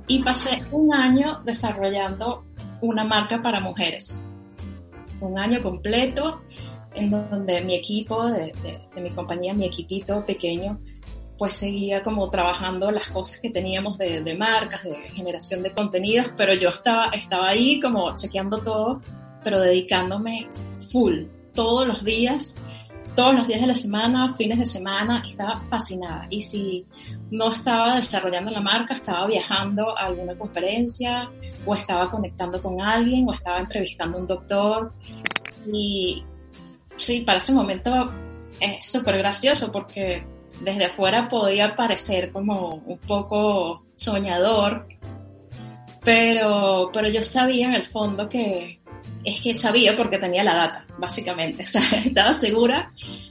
[0.07, 2.45] Y pasé un año desarrollando
[2.81, 4.27] una marca para mujeres.
[5.21, 6.41] Un año completo
[6.93, 8.53] en donde mi equipo de,
[9.01, 10.79] mi compañía, mi equipito pequeño,
[11.37, 16.31] pues seguía como trabajando las cosas que teníamos de, de, marcas, de generación de contenidos,
[16.35, 19.01] pero yo estaba, estaba ahí como chequeando todo,
[19.43, 20.49] pero dedicándome
[20.91, 22.57] full, todos los días,
[23.15, 26.27] todos los días de la semana, fines de semana, estaba fascinada.
[26.29, 26.85] Y si
[27.29, 31.27] no estaba desarrollando la marca, estaba viajando a alguna conferencia,
[31.65, 34.93] o estaba conectando con alguien, o estaba entrevistando a un doctor.
[35.71, 36.23] Y
[36.97, 38.11] sí, para ese momento
[38.59, 40.23] es súper gracioso porque
[40.61, 44.87] desde afuera podía parecer como un poco soñador,
[46.03, 48.80] pero, pero yo sabía en el fondo que
[49.23, 51.63] es que sabía porque tenía la data, básicamente.
[51.63, 52.89] O sea, estaba segura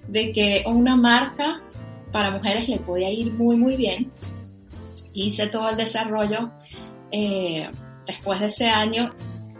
[0.08, 1.60] de que una marca
[2.12, 4.10] para mujeres le podía ir muy, muy bien.
[5.12, 6.50] Hice todo el desarrollo
[7.10, 7.68] eh,
[8.06, 9.10] después de ese año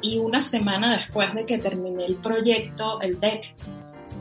[0.03, 3.55] y una semana después de que terminé el proyecto, el deck,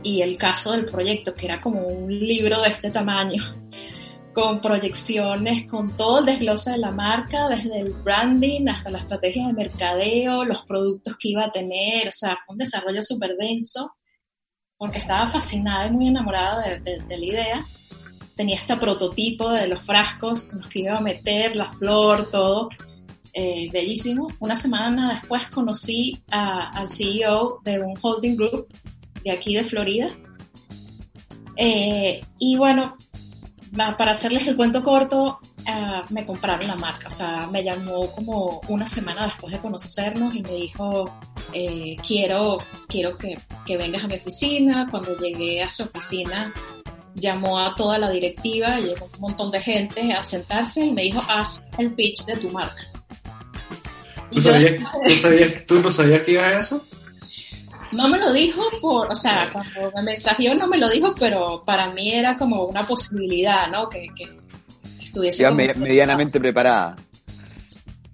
[0.04, 3.44] y el caso del proyecto, que era como un libro de este tamaño,
[4.34, 9.48] con proyecciones, con todo el desglose de la marca, desde el branding hasta la estrategia
[9.48, 13.94] de mercadeo, los productos que iba a tener, o sea, fue un desarrollo súper denso,
[14.78, 17.64] porque estaba fascinada y muy enamorada de, la idea.
[18.36, 22.68] Tenía este prototipo de los frascos los que iba a meter, la flor, todo,
[23.34, 24.30] eh, bellísimo.
[24.40, 28.68] Una semana después conocí al CEO de un holding group
[29.24, 30.08] de aquí de Florida.
[31.58, 32.96] Eh, y bueno,
[33.98, 37.08] para hacerles el cuento corto, ah, me compraron la marca.
[37.08, 41.12] O sea, me llamó como una semana después de conocernos y me dijo,
[41.54, 44.88] eh, quiero, quiero que, que, vengas a mi oficina.
[44.90, 46.54] Cuando llegué a su oficina,
[47.16, 51.22] llamó a toda la directiva, llegó un montón de gente a sentarse y me dijo,
[51.28, 52.84] haz el pitch de tu marca.
[54.32, 56.84] ¿Tú, sabías, ¿tú, sabías, ¿Tú no sabías que ibas a eso?
[57.92, 61.64] No me lo dijo por, o sea, cuando me mensajeó no me lo dijo, pero
[61.66, 63.90] para mí era como una posibilidad, ¿no?
[63.90, 64.38] Que, que
[65.02, 65.50] estuviese.
[65.52, 66.96] medianamente preparada.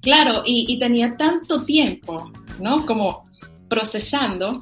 [0.01, 2.85] Claro, y, y, tenía tanto tiempo, ¿no?
[2.85, 3.27] Como
[3.67, 4.59] procesando,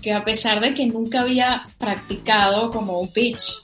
[0.00, 3.60] que a pesar de que nunca había practicado como un pitch,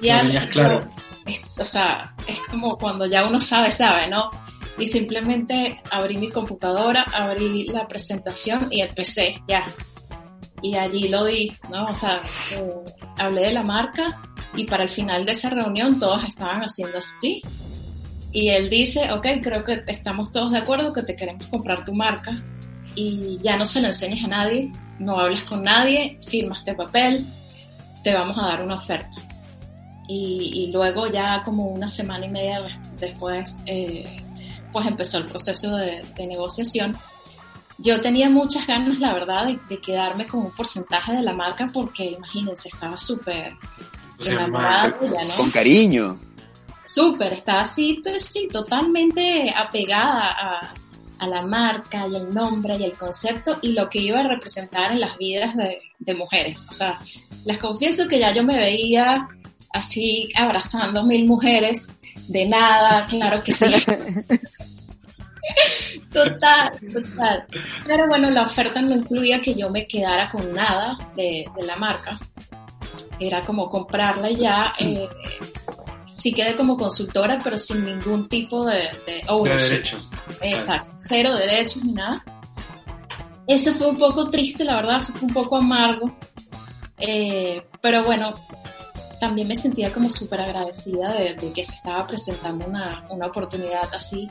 [0.00, 0.48] ya.
[0.48, 0.88] claro.
[1.58, 4.30] o sea, es como cuando ya uno sabe, sabe, ¿no?
[4.80, 9.66] Y simplemente abrí mi computadora, abrí la presentación y empecé ya.
[10.62, 11.84] Y allí lo di, ¿no?
[11.84, 12.74] O sea, eh,
[13.18, 14.22] hablé de la marca
[14.54, 17.42] y para el final de esa reunión todos estaban haciendo así.
[18.32, 21.92] Y él dice, ok, creo que estamos todos de acuerdo que te queremos comprar tu
[21.92, 22.42] marca
[22.94, 27.24] y ya no se lo enseñes a nadie, no hables con nadie, firma este papel,
[28.02, 29.16] te vamos a dar una oferta.
[30.08, 32.64] Y, y luego ya como una semana y media
[32.98, 34.04] después eh,
[34.72, 36.96] pues empezó el proceso de, negociación.
[37.78, 42.04] Yo tenía muchas ganas, la verdad, de, quedarme con un porcentaje de la marca porque,
[42.04, 43.54] imagínense, estaba súper
[44.24, 45.34] enamorada ¿no?
[45.36, 46.20] Con cariño.
[46.84, 50.74] Súper, estaba así, sí, totalmente apegada a,
[51.18, 54.92] a, la marca y el nombre y el concepto y lo que iba a representar
[54.92, 56.66] en las vidas de, de mujeres.
[56.70, 56.98] O sea,
[57.44, 59.28] les confieso que ya yo me veía
[59.72, 61.92] así abrazando mil mujeres
[62.28, 63.66] de nada, claro que sí.
[66.12, 67.46] Total, total.
[67.86, 72.18] Pero bueno, la oferta no incluía que yo me quedara con nada de, la marca.
[73.20, 74.74] Era como comprarla ya.
[74.78, 75.08] Eh,
[76.12, 79.98] sí quedé como consultora, pero sin ningún tipo de, de derecho.
[80.40, 82.22] Exacto, cero derechos ni nada.
[83.46, 86.08] Eso fue un poco triste, la verdad, eso fue un poco amargo.
[86.98, 88.32] Eh, pero bueno,
[89.18, 94.28] también me sentía como súper agradecida de, que se estaba presentando una, una, oportunidad así.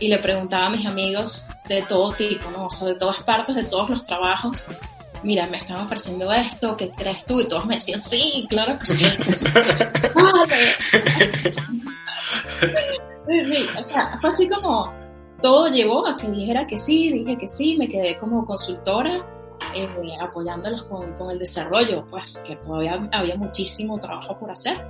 [0.00, 2.66] Y le preguntaba a mis amigos de todo tipo, ¿no?
[2.66, 4.66] O sea, de todas partes, de todos los trabajos.
[5.22, 7.40] Mira, me están ofreciendo esto, ¿qué crees tú?
[7.40, 9.04] Y todos me decían, sí, claro que sí.
[13.26, 14.92] sí, sí, o sea, fue así como
[15.40, 19.24] todo llevó a que dijera que sí, dije que sí, me quedé como consultora
[19.74, 19.88] eh,
[20.20, 24.84] apoyándolos con, con, el desarrollo, pues que todavía había muchísimo trabajo por hacer.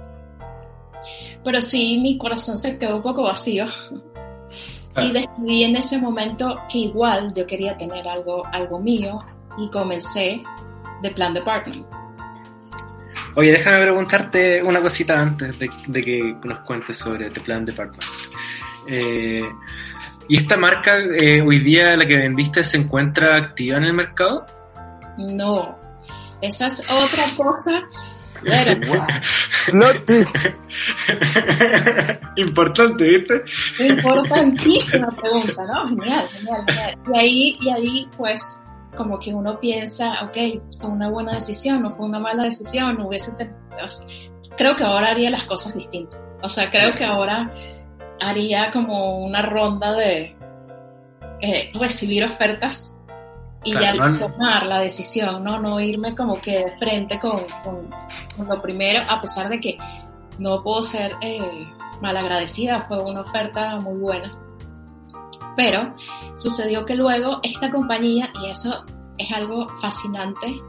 [1.45, 3.67] Pero sí, mi corazón se quedó un poco vacío.
[4.97, 9.21] Y decidí en ese momento que igual yo quería tener algo, algo mío
[9.59, 10.41] y comencé
[11.03, 11.87] The Plan Department.
[13.35, 18.05] Oye, déjame preguntarte una cosita antes de, de que nos cuentes sobre The Plan Department.
[18.87, 19.49] Eh,
[20.29, 24.45] ¿Y esta marca eh, hoy día, la que vendiste, se encuentra activa en el mercado?
[25.19, 25.73] No,
[26.41, 27.83] esa es otra cosa.
[28.43, 28.73] Pero,
[32.37, 33.43] Importante, ¿viste?
[33.79, 35.89] Importantísima pregunta, ¿no?
[35.89, 36.99] Genial, genial, genial.
[37.13, 38.65] Y ahí, y ahí, pues,
[38.97, 40.37] como que uno piensa, ok,
[40.79, 43.33] fue una buena decisión, no fue una mala decisión, no hubiese...
[44.57, 46.21] Creo que ahora haría las cosas distintas.
[46.43, 47.53] O sea, creo que ahora
[48.21, 50.37] haría como una ronda de
[51.41, 52.99] eh, recibir ofertas
[53.65, 55.61] y ya tomar la decisión, ¿no?
[55.61, 59.79] No irme como que de frente con, con, lo primero, a pesar de que
[60.39, 61.69] no puedo ser eh,
[62.01, 64.37] malagradecida, fue una oferta muy buena.
[65.57, 65.95] Pero
[66.35, 68.85] sucedió que luego esta compañía, y eso
[69.19, 70.61] es algo fascinante,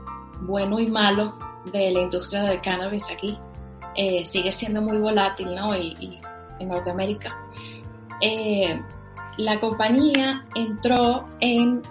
[0.42, 1.34] bueno y malo
[1.72, 3.38] de la industria del cannabis aquí,
[3.96, 5.76] eh, sigue siendo muy volátil, ¿no?
[5.76, 6.20] Y,
[6.60, 7.36] en Norteamérica.
[8.22, 8.80] Eh,
[9.38, 11.82] la compañía entró en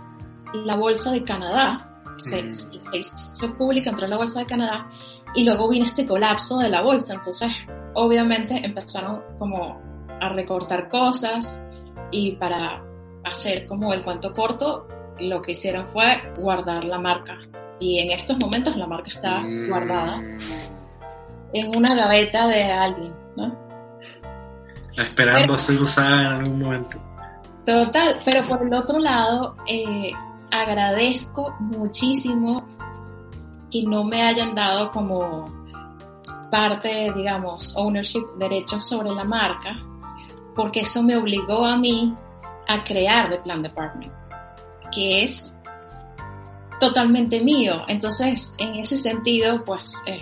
[0.52, 2.50] la bolsa de Canadá, se, mm.
[2.50, 4.90] se hizo pública, entró en la bolsa de Canadá
[5.34, 7.50] y luego vino este colapso de la bolsa, entonces
[7.94, 9.80] obviamente empezaron como
[10.20, 11.62] a recortar cosas
[12.10, 12.82] y para
[13.24, 14.86] hacer como el cuento corto,
[15.18, 16.04] lo que hicieron fue
[16.38, 17.38] guardar la marca
[17.78, 19.68] y en estos momentos la marca está mm.
[19.68, 20.22] guardada
[21.52, 23.54] en una gaveta de alguien, ¿no?
[24.96, 26.98] Esperando ser usada en algún momento.
[27.64, 30.12] Total, pero por el otro lado, eh,
[30.52, 32.68] agradezco muchísimo
[33.70, 35.46] que no me hayan dado como
[36.50, 39.74] parte, digamos, ownership, derechos sobre la marca,
[40.54, 42.14] porque eso me obligó a mí
[42.68, 44.12] a crear The Plan Department,
[44.94, 45.56] que es
[46.78, 47.76] totalmente mío.
[47.88, 50.20] Entonces, en ese sentido, pues eh,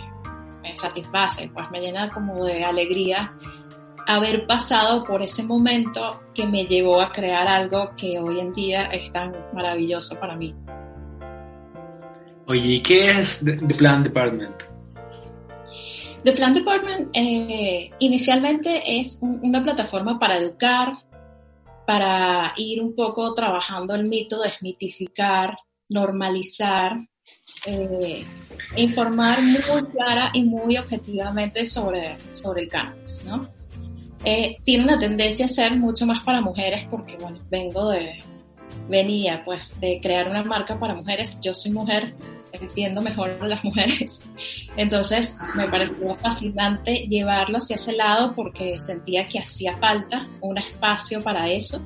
[0.62, 3.34] me satisface, pues me llena como de alegría
[4.16, 8.84] haber pasado por ese momento que me llevó a crear algo que hoy en día
[8.86, 10.54] es tan maravilloso para mí.
[12.46, 14.56] Oye, ¿y qué es The Plan Department?
[16.24, 20.92] The Plan Department eh, inicialmente es una plataforma para educar,
[21.86, 25.56] para ir un poco trabajando el mito, desmitificar,
[25.88, 26.98] normalizar,
[27.66, 28.24] eh,
[28.74, 33.59] e informar muy clara y muy objetivamente sobre, sobre el cannabis, ¿no?
[34.24, 38.18] Eh, tiene una tendencia a ser mucho más para mujeres porque, bueno, vengo de,
[38.88, 41.40] venía pues de crear una marca para mujeres.
[41.40, 42.14] Yo soy mujer,
[42.52, 44.22] entiendo mejor a las mujeres.
[44.76, 51.22] Entonces me pareció fascinante llevarlo hacia ese lado porque sentía que hacía falta un espacio
[51.22, 51.80] para eso.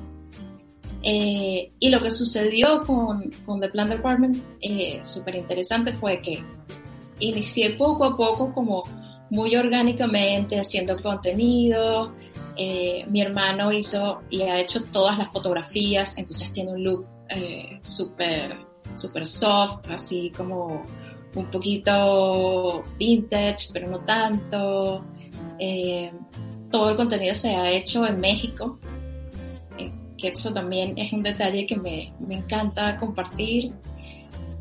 [1.07, 6.43] Eh, y lo que sucedió con, con The Plan Department, eh, súper interesante, fue que
[7.19, 8.83] inicié poco a poco como
[9.29, 12.13] muy orgánicamente haciendo contenido.
[12.57, 17.79] Eh, mi hermano hizo y ha hecho todas las fotografías, entonces tiene un look eh,
[17.81, 18.55] súper
[18.95, 20.83] super soft, así como
[21.35, 25.03] un poquito vintage, pero no tanto.
[25.59, 26.11] Eh,
[26.71, 28.79] todo el contenido se ha hecho en México,
[30.17, 33.73] que eso también es un detalle que me, me encanta compartir.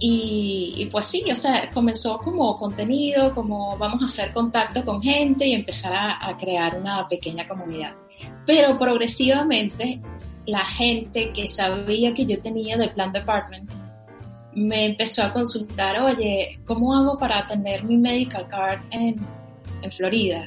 [0.07, 5.47] Y, pues sí, o sea, comenzó como contenido, como vamos a hacer contacto con gente
[5.47, 7.95] y empezar a, crear una pequeña comunidad.
[8.45, 10.03] Pero progresivamente
[10.45, 13.71] la gente que sabía que yo tenía de Plan Department
[14.55, 19.17] me empezó a consultar, oye, ¿cómo hago para tener mi medical card en,
[19.81, 20.47] en Florida?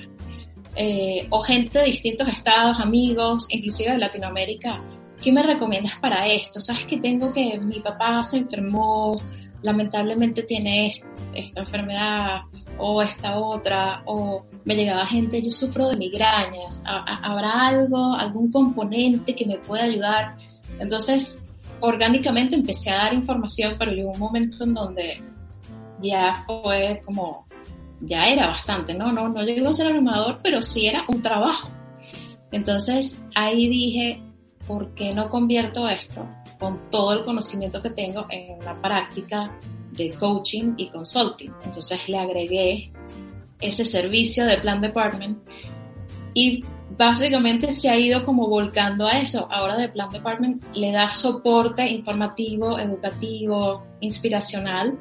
[0.76, 4.84] Eh, o gente de distintos estados, amigos, inclusive de Latinoamérica,
[5.20, 6.62] ¿qué me recomiendas para esto?
[6.62, 9.20] ¿Sabes que tengo que mi papá se enfermó,
[9.62, 10.91] lamentablemente tiene
[11.34, 12.41] esta enfermedad
[12.78, 19.36] o esta otra, o me llegaba gente, yo sufro de migrañas, ¿habrá algo, algún componente
[19.36, 20.36] que me pueda ayudar?
[20.80, 21.43] Entonces,
[21.80, 25.22] orgánicamente empecé a dar información, pero llegó un momento en donde
[25.99, 27.47] ya fue como,
[28.01, 29.12] ya era bastante, ¿no?
[29.12, 31.70] No, no llegó a ser abrumador, pero sí era un trabajo.
[32.51, 34.22] Entonces ahí dije,
[34.68, 36.28] ¿por qué no convierto esto
[36.60, 39.58] con todo el conocimiento que tengo en la práctica
[39.91, 41.51] de coaching y consulting?
[41.64, 42.91] Entonces le agregué
[43.60, 45.39] ese servicio de Plan Department
[46.34, 46.64] y
[46.97, 49.47] básicamente se ha ido como volcando a eso.
[49.51, 54.97] Ahora The Plant Department le da soporte informativo, educativo, inspiracional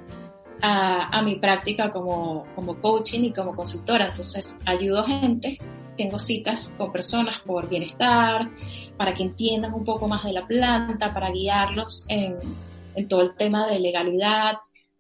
[0.63, 4.09] a, a mi práctica como, como coaching y como consultora.
[4.09, 5.59] Entonces ayudo gente,
[5.97, 8.51] tengo citas con personas por bienestar,
[8.97, 12.37] para que entiendan un poco más de la planta, para guiarlos en,
[13.09, 14.57] todo el tema de legalidad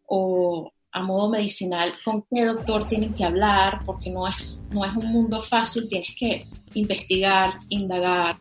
[0.06, 4.94] o a modo medicinal con qué doctor tienen que hablar, porque no es, no es
[4.96, 8.36] un mundo fácil, tienes que investigar, indagar.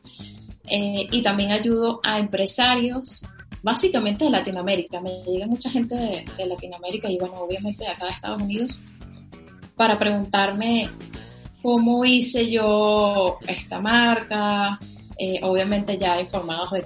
[0.68, 3.24] Eh, y también ayudo a empresarios,
[3.66, 5.02] básicamente de Latinoamérica.
[5.02, 8.80] Me llega mucha gente de, Latinoamérica y bueno, obviamente de acá de Estados Unidos,
[9.76, 10.88] para preguntarme
[11.66, 14.80] cómo hice yo esta marca,
[15.18, 16.86] eh, obviamente ya informados de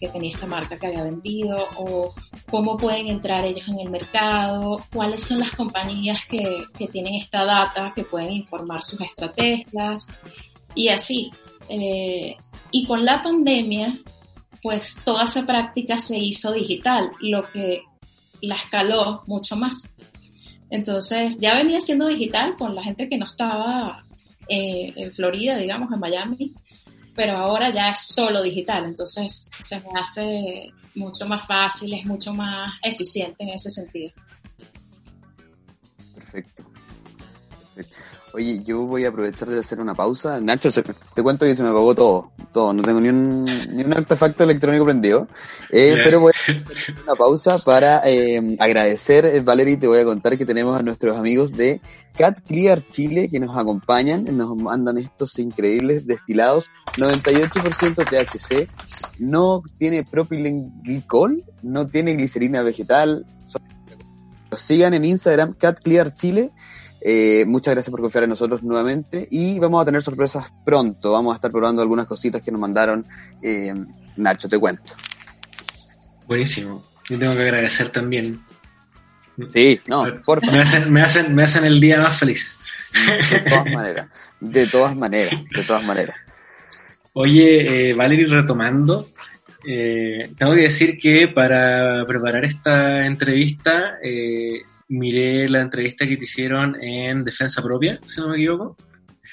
[0.00, 2.14] que tenía esta marca que había vendido o
[2.50, 7.44] cómo pueden entrar ellos en el mercado, cuáles son las compañías que, que tienen esta
[7.44, 10.08] data que pueden informar sus estrategias
[10.74, 11.30] y así.
[11.68, 12.38] Eh,
[12.70, 13.92] y con la pandemia,
[14.62, 17.82] pues toda esa práctica se hizo digital, lo que
[18.40, 19.90] la escaló mucho más.
[20.74, 24.04] Entonces ya venía siendo digital con la gente que no estaba
[24.48, 26.52] eh, en Florida, digamos, en Miami,
[27.14, 32.34] pero ahora ya es solo digital, entonces se me hace mucho más fácil, es mucho
[32.34, 34.10] más eficiente en ese sentido.
[36.16, 36.63] Perfecto.
[38.34, 40.40] Oye, yo voy a aprovechar de hacer una pausa.
[40.40, 42.72] Nacho, te cuento que se me apagó todo, todo.
[42.72, 45.28] No tengo ni un, ni un artefacto electrónico prendido.
[45.70, 46.64] Eh, pero voy a hacer
[47.04, 51.52] una pausa para eh, agradecer, Valerie, te voy a contar que tenemos a nuestros amigos
[51.52, 51.80] de
[52.18, 58.68] Cat Clear Chile que nos acompañan, nos mandan estos increíbles destilados, 98% THC,
[59.20, 63.26] no tiene propilenglicol, no tiene glicerina vegetal.
[64.50, 66.50] Los sigan en Instagram, Cat Clear Chile
[67.04, 71.12] eh, muchas gracias por confiar en nosotros nuevamente y vamos a tener sorpresas pronto.
[71.12, 73.06] Vamos a estar probando algunas cositas que nos mandaron.
[73.42, 73.74] Eh,
[74.16, 74.94] Nacho, te cuento.
[76.26, 76.82] Buenísimo.
[77.04, 78.40] Yo tengo que agradecer también.
[79.52, 80.52] Sí, no, por favor.
[80.52, 82.60] Me hacen, me hacen, me hacen el día más feliz.
[83.30, 84.08] De todas maneras,
[84.40, 86.16] de todas maneras, de todas maneras.
[87.12, 89.10] Oye, eh, Valerie, retomando,
[89.66, 96.24] eh, tengo que decir que para preparar esta entrevista eh, miré la entrevista que te
[96.24, 98.76] hicieron en Defensa Propia, si no me equivoco.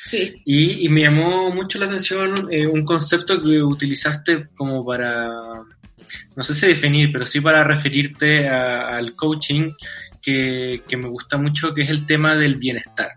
[0.05, 0.33] Sí.
[0.45, 5.27] Y, me llamó mucho la atención eh, un concepto que utilizaste como para,
[6.35, 9.69] no sé si definir, pero sí para referirte al coaching
[10.21, 13.13] que, me gusta mucho, que es el tema del bienestar.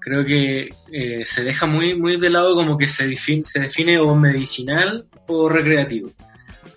[0.00, 3.98] Creo que eh, se deja muy, muy de lado como que se define, se define
[3.98, 6.10] o medicinal o recreativo.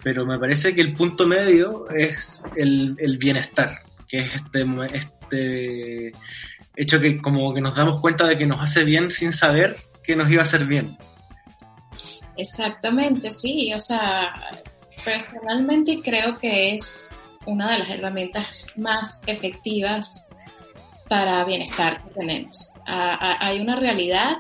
[0.04, 3.85] Pero me parece que el punto medio es el, el bienestar
[4.16, 4.66] que es este,
[4.98, 6.12] este
[6.76, 10.16] hecho que como que nos damos cuenta de que nos hace bien sin saber que
[10.16, 10.98] nos iba a hacer bien.
[12.38, 14.34] Exactamente, sí, o sea,
[15.04, 17.10] personalmente creo que es
[17.46, 20.26] una de las herramientas más efectivas
[21.08, 22.72] para bienestar que tenemos.
[22.86, 24.38] hay una realidad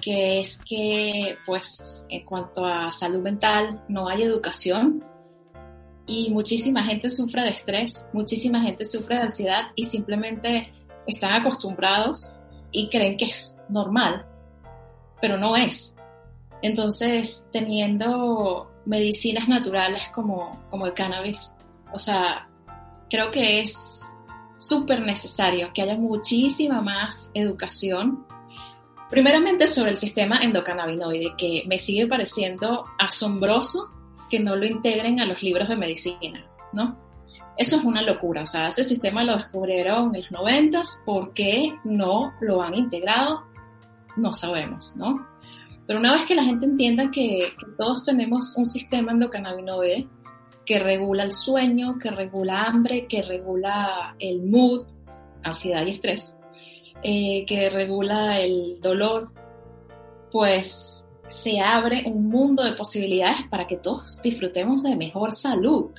[0.00, 5.04] que es que, pues, en cuanto a salud mental, no hay educación
[6.10, 10.74] y muchísima gente sufre de estrés, muchísima gente sufre de ansiedad y simplemente
[11.06, 12.34] están acostumbrados
[12.72, 14.26] y creen que es normal,
[15.20, 15.96] pero no es.
[16.62, 21.54] Entonces, teniendo medicinas naturales como, como el cannabis,
[21.92, 22.48] o sea,
[23.08, 24.12] creo que es
[24.58, 28.26] súper necesario que haya muchísima más educación,
[29.08, 33.92] primeramente sobre el sistema endocannabinoide, que me sigue pareciendo asombroso
[34.30, 36.98] que no lo integren a los libros de medicina, ¿no?
[37.56, 41.74] Eso es una locura, o sea, ese sistema lo descubrieron en los 90, ¿por qué
[41.84, 43.42] no lo han integrado?
[44.16, 45.28] No sabemos, ¿no?
[45.86, 50.08] Pero una vez que la gente entienda que, todos tenemos un sistema endocannabinoide
[50.64, 54.86] que regula el sueño, que regula hambre, que regula el mood,
[55.42, 56.38] ansiedad y estrés,
[57.02, 59.32] eh, que regula el dolor,
[60.30, 65.92] pues se abre un mundo de posibilidades para que todos disfrutemos de mejor salud,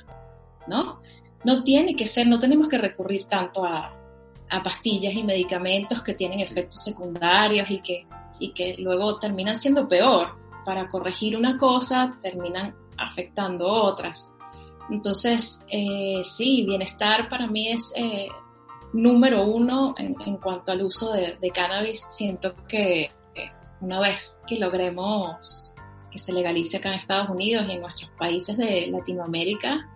[0.66, 1.00] ¿no?
[1.44, 3.98] No tiene que ser, no tenemos que recurrir tanto a,
[4.62, 8.06] pastillas y medicamentos que tienen efectos secundarios y que,
[8.38, 10.34] y que luego terminan siendo peor.
[10.66, 14.34] Para corregir una cosa, terminan afectando otras.
[14.90, 18.28] Entonces, eh, sí, bienestar para mí es eh,
[18.92, 22.04] número uno en, cuanto al uso de cannabis.
[22.10, 23.10] Siento que
[23.82, 25.74] una vez que logremos
[26.10, 29.90] que se legalice acá en Estados Unidos y en nuestros países de Latinoamérica,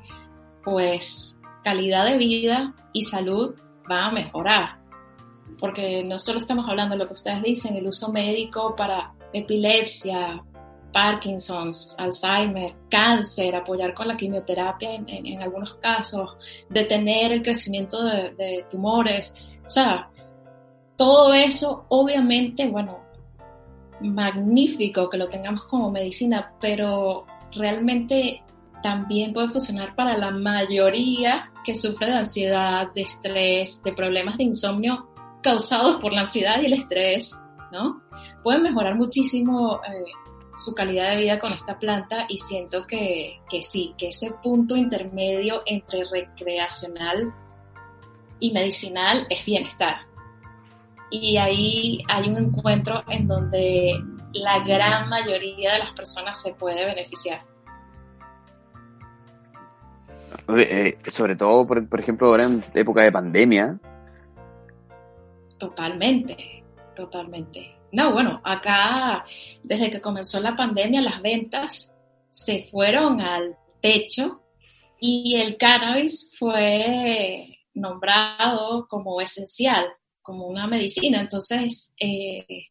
[0.64, 3.54] pues calidad de vida y salud
[3.90, 4.78] va a mejorar.
[5.60, 10.42] Porque no solo estamos hablando de lo que ustedes dicen, el uso médico para epilepsia,
[10.92, 16.36] Parkinson's, Alzheimer, cáncer, apoyar con la quimioterapia en, algunos casos,
[16.70, 19.34] detener el crecimiento de, de, tumores.
[19.66, 20.10] O sea,
[20.96, 23.05] todo eso, obviamente, bueno,
[24.00, 28.42] magnífico que lo tengamos como medicina, pero realmente
[28.82, 34.44] también puede funcionar para la mayoría que sufre de ansiedad, de estrés, de problemas de
[34.44, 35.08] insomnio
[35.42, 37.38] causados por la ansiedad y el estrés,
[37.72, 38.02] ¿no?
[38.42, 40.04] Pueden mejorar muchísimo eh,
[40.56, 44.76] su calidad de vida con esta planta y siento que, que sí, que ese punto
[44.76, 47.32] intermedio entre recreacional
[48.40, 50.05] y medicinal es bienestar.
[51.10, 54.02] Y ahí hay un encuentro en donde
[54.32, 57.40] la gran mayoría de las personas se puede beneficiar.
[60.58, 63.78] Eh, sobre todo, por, por, ejemplo, ahora en época de pandemia.
[65.58, 67.76] Totalmente, totalmente.
[67.92, 69.24] No, bueno, acá
[69.62, 71.92] desde que comenzó la pandemia las ventas
[72.30, 74.42] se fueron al techo
[75.00, 79.86] y el cannabis fue nombrado como esencial,
[80.26, 81.20] como una medicina.
[81.20, 82.66] Entonces, eh,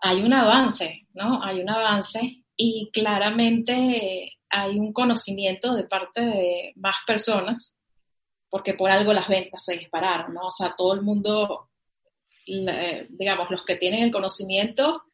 [0.00, 1.40] hay un avance, ¿no?
[1.40, 7.76] Hay un avance y claramente hay un conocimiento de parte de más personas,
[8.50, 10.48] porque por algo las ventas se dispararon, ¿no?
[10.48, 11.70] O sea, todo el mundo,
[12.44, 15.04] digamos, los que tienen el conocimiento,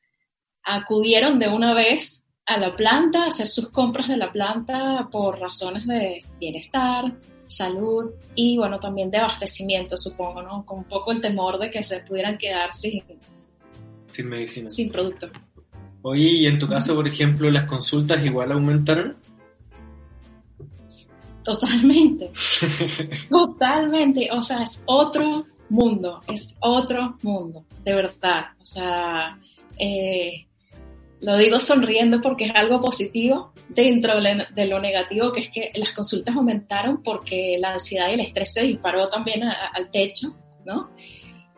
[0.62, 5.38] acudieron de una vez a la planta, a hacer sus compras de la planta por
[5.38, 7.12] razones de bienestar,
[7.52, 10.64] salud y, bueno, también de abastecimiento, supongo, ¿no?
[10.64, 13.02] Con un poco el temor de que se pudieran quedar sin...
[14.06, 14.68] Sin medicina.
[14.68, 15.30] Sin producto.
[16.02, 19.16] Oye, y en tu caso, por ejemplo, las consultas igual aumentaron?
[21.42, 22.30] Totalmente.
[23.30, 24.28] Totalmente.
[24.32, 28.46] O sea, es otro mundo, es otro mundo, de verdad.
[28.60, 29.38] O sea,
[29.78, 30.46] eh,
[31.20, 35.92] lo digo sonriendo porque es algo positivo dentro de lo negativo, que es que las
[35.92, 40.28] consultas aumentaron porque la ansiedad y el estrés se disparó también al techo,
[40.64, 40.90] ¿no?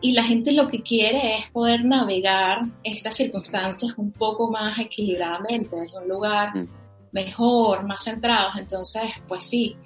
[0.04, 5.76] y la gente lo que quiere es poder navegar estas circunstancias un poco más equilibradamente,
[5.76, 6.68] desde un lugar mm.
[7.12, 8.50] mejor, más centrado.
[8.58, 9.76] Entonces, pues sí.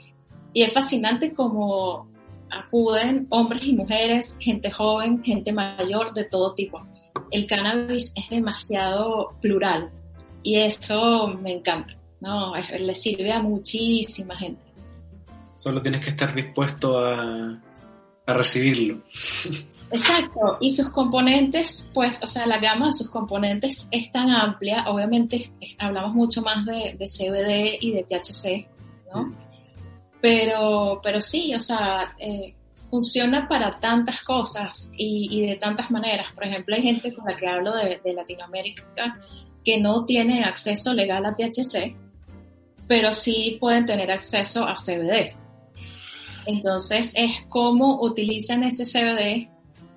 [0.53, 2.09] Y es fascinante como
[2.51, 6.85] acuden hombres y mujeres, gente joven, gente mayor, de todo tipo.
[7.31, 9.93] El cannabis es demasiado plural
[10.43, 12.55] y eso me encanta, ¿no?
[12.57, 14.65] Le sirve a muchísima gente.
[15.59, 17.61] Solo tienes que estar dispuesto a,
[18.29, 19.03] a recibirlo.
[19.91, 24.85] Exacto, y sus componentes, pues, o sea, la gama de sus componentes es tan amplia,
[24.87, 28.69] obviamente hablamos mucho más de, CBD y de THC,
[29.15, 29.35] ¿no?
[30.21, 32.55] Pero, pero sí, o sea, eh,
[32.91, 36.33] funciona para tantas cosas y, de tantas maneras.
[36.33, 39.19] Por ejemplo, hay gente con la que hablo de, de Latinoamérica
[39.65, 41.95] que no tiene acceso legal a THC,
[42.89, 45.37] pero sí pueden tener acceso a CBD.
[46.47, 49.51] Entonces es cómo utilizan ese CBD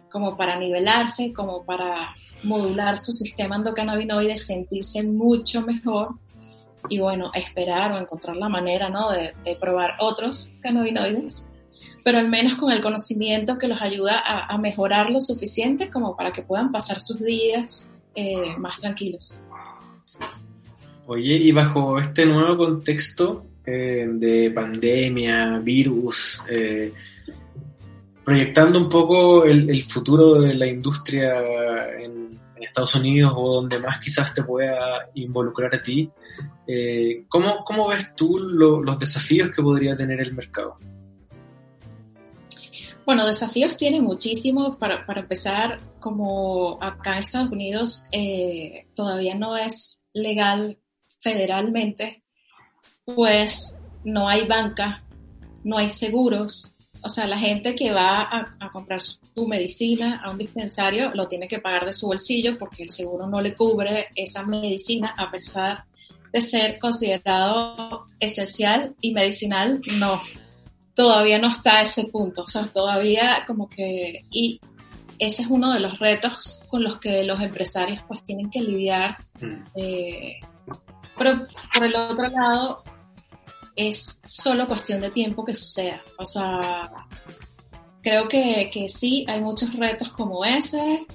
[0.10, 2.14] como para nivelarse, como para
[2.44, 6.16] modular su sistema endocannabinoide, sentirse mucho mejor
[6.90, 9.12] y bueno, esperar o encontrar la manera ¿no?
[9.12, 11.46] de, probar otros cannabinoides,
[12.04, 16.32] pero al menos con el conocimiento que los ayuda a, mejorar lo suficiente como para
[16.32, 19.42] que puedan pasar sus días eh, más tranquilos.
[21.14, 26.94] Oye, y bajo este nuevo contexto eh, de pandemia, virus, eh,
[28.24, 31.34] proyectando un poco el, futuro de la industria
[32.02, 36.10] en, Estados Unidos o donde más quizás te pueda involucrar a ti,
[36.66, 40.78] eh, ¿cómo, ¿cómo, ves tú los desafíos que podría tener el mercado?
[43.06, 44.78] Bueno, desafíos tiene muchísimos.
[44.78, 48.08] Para, para empezar, como acá en Estados Unidos
[48.96, 50.78] todavía no es legal
[51.22, 52.24] federalmente,
[53.06, 55.04] pues no hay banca,
[55.64, 60.38] no hay seguros, o sea, la gente que va a, comprar su medicina a un
[60.38, 64.44] dispensario lo tiene que pagar de su bolsillo porque el seguro no le cubre esa
[64.44, 65.86] medicina a pesar
[66.32, 70.22] de ser considerado esencial y medicinal, no.
[70.94, 72.44] Todavía no está a ese punto.
[72.44, 74.24] O sea, todavía como que...
[74.30, 74.60] Y
[75.18, 79.18] ese es uno de los retos con los que los empresarios pues tienen que lidiar.
[79.42, 79.64] Mm.
[79.76, 80.40] Eh,
[81.22, 82.84] pero por el otro lado,
[83.76, 86.02] es solo cuestión de tiempo que suceda.
[86.18, 86.92] O sea,
[88.02, 91.06] creo que, que sí, hay muchos retos como ese,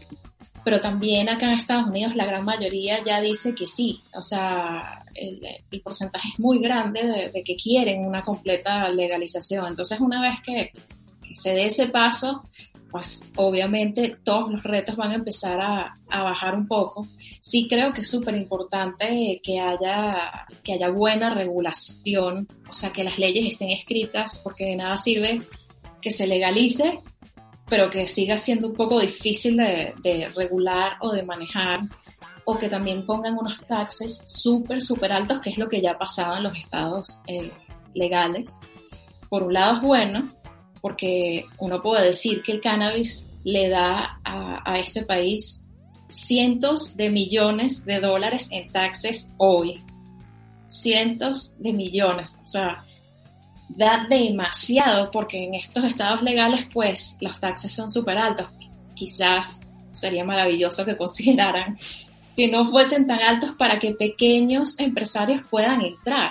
[0.64, 4.00] pero también acá en Estados Unidos la gran mayoría ya dice que sí.
[4.14, 5.40] O sea, el,
[5.82, 9.66] porcentaje es muy grande de, que quieren una completa legalización.
[9.66, 10.70] Entonces, una vez que,
[11.34, 12.44] se dé ese paso,
[12.90, 17.06] pues obviamente todos los retos van a empezar a, bajar un poco.
[17.40, 23.04] Sí creo que es súper importante que haya, que haya buena regulación, o sea, que
[23.04, 25.40] las leyes estén escritas, porque de nada sirve
[26.00, 27.00] que se legalice,
[27.68, 31.80] pero que siga siendo un poco difícil de, de regular o de manejar,
[32.44, 35.98] o que también pongan unos taxes súper, súper altos, que es lo que ya ha
[35.98, 37.50] pasado en los estados eh,
[37.92, 38.58] legales.
[39.28, 40.28] Por un lado es bueno,
[40.86, 45.64] porque uno puede decir que el cannabis le da a, este país
[46.08, 49.80] cientos de millones de dólares en taxes hoy.
[50.68, 52.38] Cientos de millones.
[52.40, 52.84] O sea,
[53.68, 58.46] da demasiado porque en estos estados legales pues los taxes son súper altos.
[58.94, 61.76] Quizás sería maravilloso que consideraran
[62.36, 66.30] que no fuesen tan altos para que pequeños empresarios puedan entrar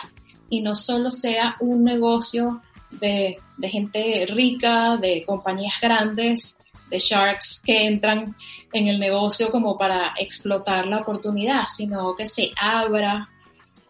[0.50, 2.62] y no solo sea un negocio
[3.00, 3.38] de,
[3.70, 6.58] gente rica, de compañías grandes,
[6.90, 8.36] de sharks que entran
[8.72, 13.30] en el negocio como para explotar la oportunidad, sino que se abra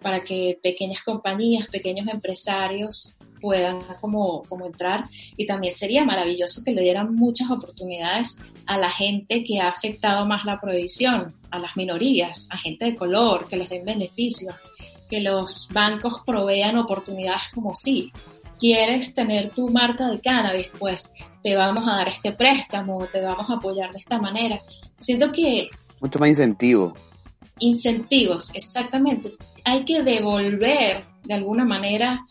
[0.02, 5.06] para que pequeñas compañías, pequeños empresarios puedan como, como entrar.
[5.38, 10.26] Y también sería maravilloso que le dieran muchas oportunidades a la gente que ha afectado
[10.26, 14.56] más la prohibición, a las minorías, a gente de color, que les den beneficios,
[15.10, 18.12] que los bancos provean oportunidades como si
[18.60, 21.12] quieres tener tu marca de cannabis, pues
[21.44, 24.60] te vamos a dar este préstamo, te vamos a apoyar de esta manera.
[25.00, 25.70] Siento que...
[26.02, 26.96] Mucho más incentivo.
[27.60, 29.30] Incentivos, exactamente.
[29.64, 32.26] Hay que devolver de alguna manera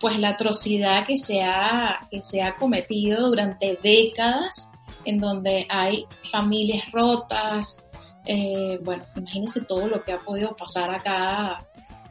[0.00, 4.70] pues la atrocidad que se ha, que se ha cometido durante décadas,
[5.04, 7.84] en donde hay familias rotas,
[8.26, 11.58] eh, bueno, imagínense todo lo que ha podido pasar acá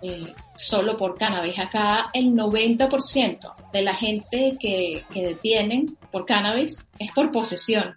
[0.02, 0.26] eh,
[0.58, 1.58] solo por cannabis.
[1.60, 7.96] Acá el 90% de la gente que, que detienen por cannabis es por posesión.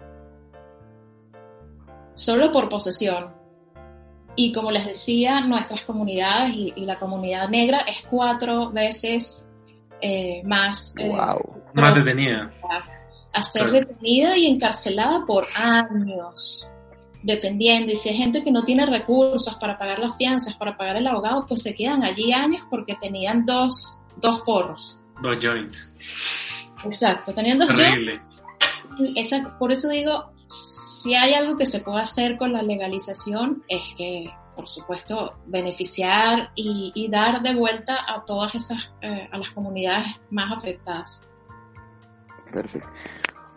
[2.14, 3.26] Solo por posesión.
[4.36, 9.48] Y como les decía, nuestras comunidades y, y la comunidad negra es cuatro veces
[10.04, 11.12] eh, más, eh,
[11.74, 12.52] más detenida.
[13.32, 16.72] A ser detenida y encarcelada por años,
[17.22, 17.92] dependiendo.
[17.92, 21.06] Y si hay gente que no tiene recursos para pagar las fianzas, para pagar el
[21.06, 25.00] abogado, pues se quedan allí años porque tenían dos, dos porros.
[25.22, 25.92] Dos joints.
[26.84, 28.40] Exacto, tenían dos joints.
[29.16, 29.56] Exacto.
[29.58, 34.30] Por eso digo, si hay algo que se puede hacer con la legalización, es que
[34.54, 40.20] por supuesto, beneficiar y, y, dar de vuelta a todas esas, eh, a las comunidades
[40.30, 41.26] más afectadas.
[42.52, 42.88] Perfecto.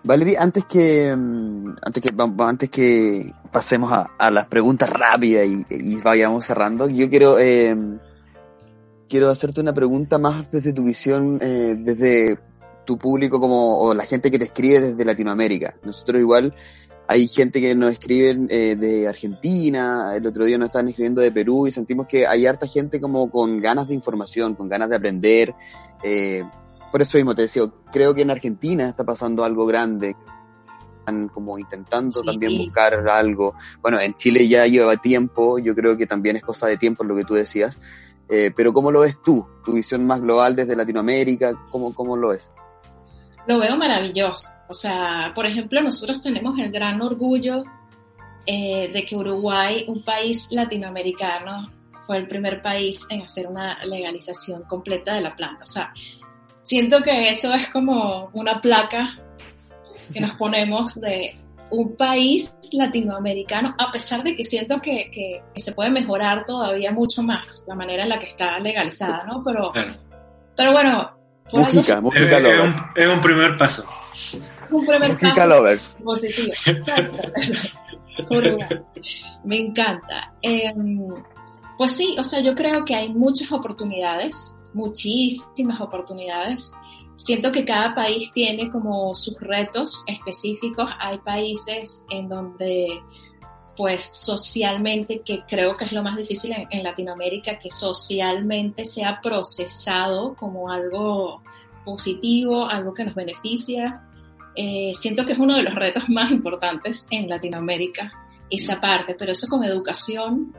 [0.06, 6.88] Valerie, antes que, antes que, antes que pasemos a, las preguntas rápidas y, vayamos cerrando,
[6.88, 7.76] yo quiero, eh,
[9.10, 12.38] quiero hacerte una pregunta más desde tu visión, eh, desde
[12.86, 15.76] tu público como, o la gente que te escribe desde Latinoamérica.
[15.84, 16.53] Nosotros igual,
[17.08, 21.32] hay gente que nos escriben eh, de Argentina, el otro día nos están escribiendo de
[21.32, 24.95] Perú y sentimos que hay harta gente como con ganas de información, con ganas de
[24.97, 25.56] aprender.
[26.03, 26.43] Eh,
[26.96, 30.16] por eso mismo te decía, creo que en Argentina está pasando algo grande,
[31.00, 32.26] están como intentando sí.
[32.26, 33.54] también buscar algo.
[33.82, 37.18] Bueno, en Chile ya lleva tiempo, yo creo que también es cosa de tiempo lo
[37.18, 37.82] que tú decías.
[38.30, 39.46] Eh, pero ¿cómo lo ves tú?
[39.66, 42.54] Tu visión más global desde Latinoamérica, ¿cómo, cómo lo ves?
[43.46, 44.52] lo veo maravilloso.
[44.70, 47.66] O sea, por ejemplo, nosotros tenemos el gran orgullo
[48.46, 51.68] eh, de que Uruguay, un país latinoamericano,
[52.08, 55.64] fue el primer país en hacer una legalización completa de la planta.
[55.64, 55.93] O sea,
[56.66, 59.20] siento que eso es como una placa
[60.11, 61.38] que nos ponemos de
[61.70, 66.91] un país latinoamericano, a pesar de que siento que, que, que, se puede mejorar todavía
[66.91, 69.43] mucho más la manera en la que está legalizada, ¿no?
[69.43, 69.93] Pero, claro.
[70.55, 71.11] pero bueno,
[71.53, 73.88] Mujica, Mujica es, un, es un primer paso.
[74.72, 75.84] Un primer Mujica paso Lovers.
[76.03, 76.53] positivo.
[79.43, 80.34] Me encanta.
[80.41, 80.74] Eh,
[81.78, 86.71] pues sí, o sea, yo creo que hay muchas oportunidades, muchísimas oportunidades.
[87.15, 90.89] Siento que cada país tiene como sus retos específicos.
[90.99, 93.01] Hay países en donde
[93.78, 99.19] pues socialmente, que creo que es lo más difícil en, en, Latinoamérica, que socialmente sea
[99.21, 101.41] procesado como algo
[101.84, 104.03] positivo, algo que nos beneficia.
[104.55, 108.11] Eh, siento que es uno de los retos más importantes en Latinoamérica,
[108.49, 110.53] esa parte, pero eso con educación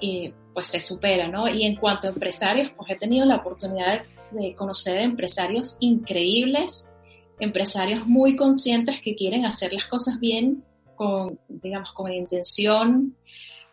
[0.00, 1.48] eh, pues se supera, ¿no?
[1.48, 4.02] Y en cuanto a empresarios, pues he tenido la oportunidad
[4.32, 6.90] de, conocer empresarios increíbles,
[7.38, 10.64] empresarios muy conscientes que quieren hacer las cosas bien
[10.96, 13.16] con, digamos, con intención,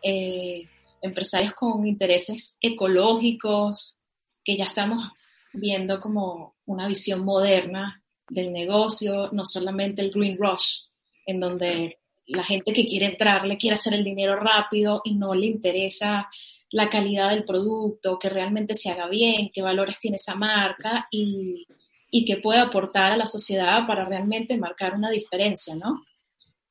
[0.00, 0.68] eh,
[1.02, 3.98] empresarios con intereses ecológicos,
[4.44, 5.08] que ya estamos
[5.52, 10.82] viendo como una visión moderna del negocio, no solamente el green rush,
[11.26, 15.34] en donde la gente que quiere entrar le quiere hacer el dinero rápido y no
[15.34, 16.28] le interesa
[16.76, 21.66] la calidad del producto, que realmente se haga bien, qué valores tiene esa marca y,
[22.10, 26.02] y que pueda aportar a la sociedad para realmente marcar una diferencia, ¿no?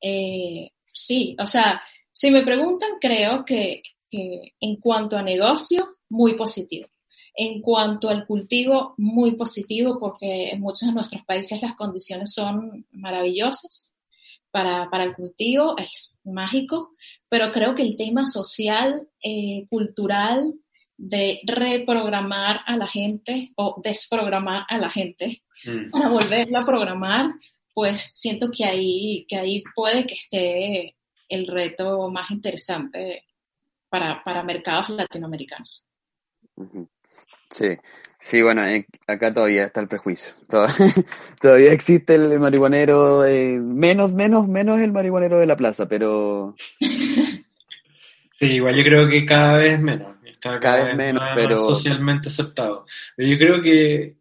[0.00, 1.82] Eh, sí, o sea,
[2.12, 6.86] si me preguntan, creo que, que en cuanto a negocio, muy positivo.
[7.34, 12.86] En cuanto al cultivo, muy positivo porque en muchos de nuestros países las condiciones son
[12.92, 13.95] maravillosas
[14.56, 16.94] para, para el cultivo, es mágico,
[17.28, 20.54] pero creo que el tema social, eh, cultural,
[20.96, 25.90] de reprogramar a la gente o desprogramar a la gente mm.
[25.90, 27.34] para volverla a programar,
[27.74, 30.96] pues siento que ahí, que ahí puede que esté
[31.28, 33.26] el reto más interesante
[33.90, 35.84] para, para mercados latinoamericanos.
[37.50, 37.76] Sí,
[38.26, 40.32] sí, bueno, eh, acá todavía está el prejuicio.
[41.40, 46.56] Todavía existe el marihuanero, eh, menos, menos, menos el marihuanero de la plaza, pero...
[48.32, 50.16] Sí, igual yo creo que cada vez menos.
[50.24, 51.58] Está cada, vez menos, pero...
[51.58, 52.84] socialmente aceptado.
[53.16, 54.16] Pero yo creo que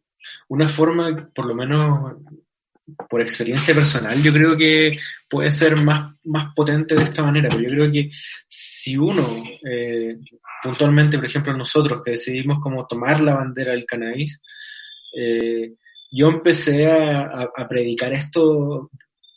[0.48, 2.14] una forma, por lo menos
[3.10, 7.50] por experiencia personal, yo creo que puede ser más, más potente de esta manera.
[7.50, 8.12] Pero yo creo que
[8.48, 10.18] si uno, eh,
[10.62, 14.42] puntualmente, por ejemplo, nosotros que decidimos como tomar la bandera del cannabis,
[15.18, 15.74] eh,
[16.12, 18.90] yo empecé a, predicar esto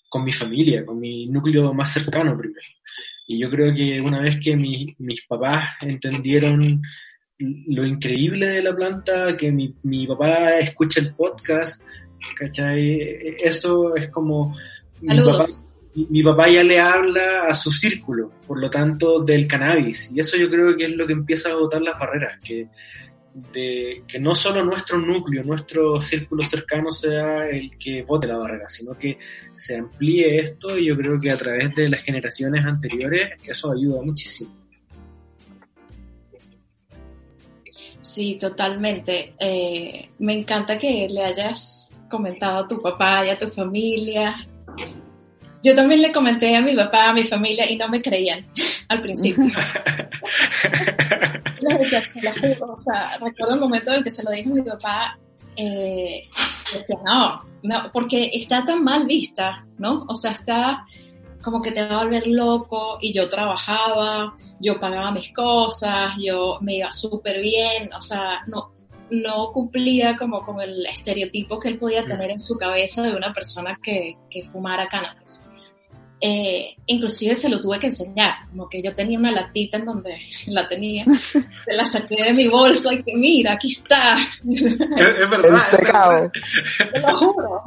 [0.08, 2.66] con mi familia, con mi núcleo más cercano primero.
[3.26, 6.80] Y yo creo que una vez que mi, mis papás entendieron
[7.38, 11.84] lo increíble de la planta, que mi, mi papá escucha el podcast,
[12.36, 13.36] ¿cachai?
[13.38, 14.56] Eso es como...
[15.00, 15.46] Mi papá,
[15.94, 20.12] mi papá, ya le habla a su círculo, por lo tanto, del cannabis.
[20.14, 22.68] Y eso yo creo que es lo que empieza a agotar las barreras, que,
[23.52, 28.68] de, que no solo nuestro núcleo, nuestro círculo cercano sea el que vote la barrera,
[28.68, 29.18] sino que
[29.54, 34.02] se amplíe esto y yo creo que a través de las generaciones anteriores eso ayuda
[34.02, 34.54] muchísimo.
[38.00, 39.34] Sí, totalmente.
[39.38, 44.36] Eh, me encanta que le hayas comentado a tu papá y a tu familia.
[45.62, 48.46] Yo también le comenté a mi papá, a mi familia y no me creían
[48.88, 49.44] al principio.
[51.60, 54.30] Les decía, se lo juro, o sea, recuerdo el momento en el que se lo
[54.30, 55.18] dije a mi papá,
[55.56, 56.28] eh,
[56.72, 60.04] decía, no, no, porque está tan mal vista, ¿no?
[60.08, 60.86] O sea, está
[61.42, 66.58] como que te va a volver loco y yo trabajaba, yo pagaba mis cosas, yo
[66.60, 68.70] me iba súper bien, o sea, no,
[69.10, 73.32] no cumplía como con el estereotipo que él podía tener en su cabeza de una
[73.32, 75.42] persona que, que fumara cannabis.
[76.20, 80.16] Eh, inclusive se lo tuve que enseñar, como que yo tenía una latita en donde
[80.46, 84.16] la tenía, se la saqué de mi bolso y que mira, aquí está.
[84.48, 84.78] Es,
[85.30, 86.30] verdad.
[86.92, 87.62] Te lo juro.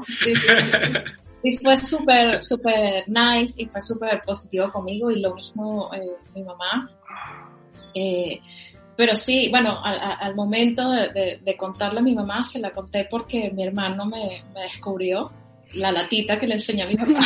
[1.43, 6.43] Y fue súper, súper nice y fue súper positivo conmigo y lo mismo eh, mi
[6.43, 6.91] mamá.
[7.95, 8.39] Eh,
[9.01, 13.63] pero sí, bueno, al, momento de, contarle a mi mamá, se la conté porque mi
[13.63, 15.31] hermano me, me descubrió
[15.73, 17.19] la latita que le enseñé a mi mamá.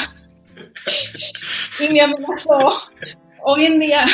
[1.81, 2.59] y me amenazó.
[3.43, 4.05] Hoy en día,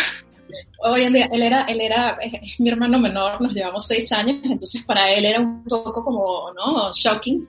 [0.80, 2.18] hoy en día, él era, él era
[2.58, 6.92] mi hermano menor, nos llevamos seis años, entonces para él era un poco como, ¿no?
[6.92, 7.48] Shocking,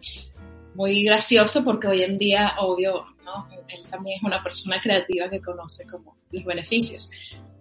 [0.75, 3.49] muy gracioso porque hoy en día, obvio, ¿no?
[3.67, 7.09] Él también es una persona creativa que conoce como los beneficios.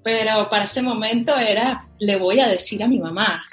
[0.04, 3.44] Pero para ese momento era, le voy a decir a mi mamá,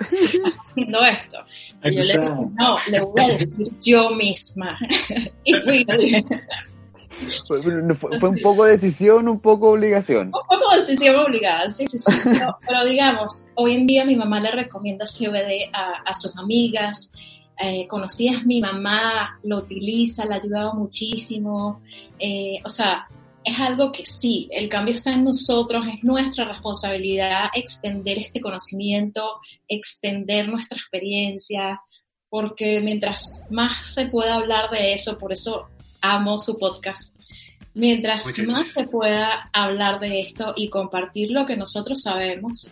[0.64, 1.38] haciendo esto.
[1.84, 4.76] Y yo le dije, no, le voy a decir yo misma.
[5.44, 5.86] y fui,
[7.46, 10.26] fue, fue, un poco decisión, un poco obligación.
[10.26, 12.12] Un poco decisión obligada, sí, sí, sí.
[12.66, 17.12] Pero, digamos, hoy en día mi mamá le recomienda CBD a, a sus amigas,
[17.61, 21.80] eh, conocidas, mi mamá lo utiliza, le ha ayudado muchísimo.
[22.18, 23.09] Eh, o sea,
[23.45, 29.36] es algo que sí, el cambio está en nosotros, es nuestra responsabilidad extender este conocimiento,
[29.66, 31.76] extender nuestra experiencia,
[32.28, 35.68] porque mientras más se pueda hablar de eso, por eso
[36.03, 37.14] amo su podcast.
[37.74, 42.68] Mientras más se pueda hablar de esto y compartir lo que nosotros sabemos,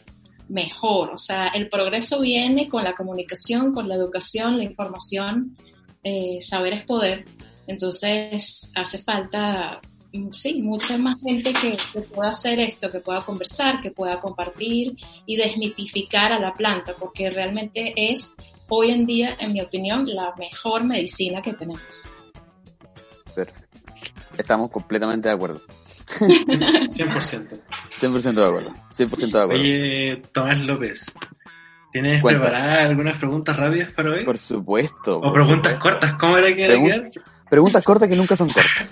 [0.48, 1.10] mejor.
[1.10, 5.56] O sea, el progreso viene con la comunicación, con la educación, la información.
[6.02, 7.24] Eh, saber es poder.
[7.66, 9.80] Entonces, hace falta,
[10.32, 14.96] sí, mucha más gente que, que, pueda hacer esto, que pueda conversar, que pueda compartir
[15.26, 18.34] y desmitificar a la planta, porque realmente es
[18.68, 22.10] hoy en día, en mi opinión, la mejor medicina que tenemos.
[24.36, 25.60] Estamos completamente de acuerdo.
[26.06, 27.60] 100%.
[28.00, 28.72] 100% de acuerdo.
[28.96, 29.62] 100% de acuerdo.
[29.62, 31.14] Oye, Tomás López,
[31.92, 34.24] ¿tienes preparadas algunas preguntas rápidas para hoy?
[34.24, 35.18] Por supuesto.
[35.18, 37.10] O preguntas cortas, ¿cómo era que
[37.48, 38.88] Preguntas cortas que nunca son cortas.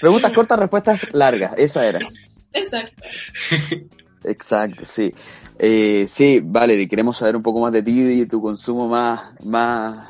[0.00, 2.00] Preguntas cortas, respuestas largas, esa era.
[2.52, 3.02] Exacto.
[4.24, 5.14] Exacto, sí.
[5.58, 10.08] Eh, sí, Valerie, queremos saber un poco más de ti y tu consumo más, más,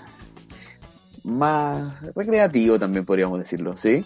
[1.25, 4.05] más recreativo también podríamos decirlo, ¿sí?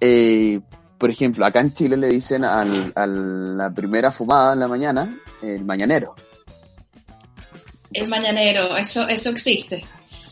[0.00, 0.60] Eh,
[0.98, 5.18] por ejemplo, acá en Chile le dicen al, a la primera fumada en la mañana,
[5.42, 6.14] el mañanero.
[7.92, 9.82] El mañanero, eso, eso existe.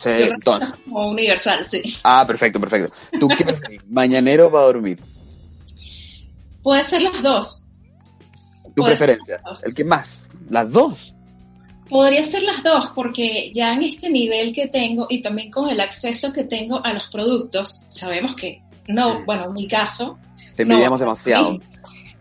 [0.03, 1.83] Sí, es como universal, sí.
[2.03, 2.95] Ah, perfecto, perfecto.
[3.19, 4.99] ¿Tú qué mañanero para dormir?
[6.63, 7.67] Puede ser las dos.
[8.75, 9.41] Tu Puede preferencia.
[9.45, 9.65] dos.
[9.65, 10.29] El que más.
[10.49, 11.15] Las dos.
[11.89, 15.81] Podría ser las dos, porque ya en este nivel que tengo y también con el
[15.81, 19.23] acceso que tengo a los productos, sabemos que no, Sí.
[19.27, 20.19] bueno, en mi caso,
[20.57, 21.59] Te envidiamos demasiado.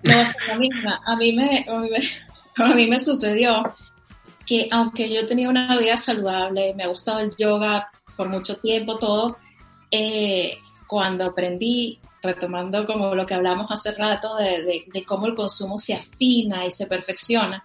[0.03, 0.89] No ser lo mismo.
[1.05, 2.01] A mí me, a mí me,
[2.63, 3.63] a mí me sucedió
[4.49, 8.97] que aunque yo tenía una vida saludable, me ha gustado el yoga por mucho tiempo,
[8.97, 9.37] todo,
[9.91, 15.35] eh, cuando aprendí, retomando como lo que hablamos hace rato, de, de- de cómo el
[15.35, 17.63] consumo se afina y se perfecciona,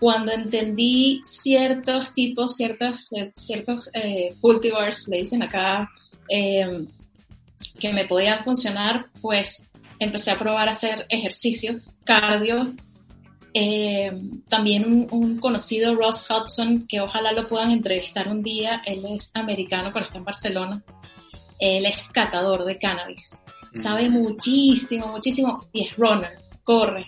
[0.00, 5.90] cuando entendí ciertos tipos, ciertos, ciertos eh, cultivars, le dicen acá,
[6.28, 6.86] eh,
[7.78, 12.64] que me podían funcionar, pues empecé a probar a hacer ejercicios, cardio.
[13.54, 14.12] Eh,
[14.48, 19.30] también un, un conocido, Ross Hudson, que ojalá lo puedan entrevistar un día, él es
[19.34, 20.82] americano, pero está en Barcelona.
[21.58, 23.42] Él es catador de cannabis.
[23.74, 27.06] Sabe muchísimo, muchísimo, y es runner, corre.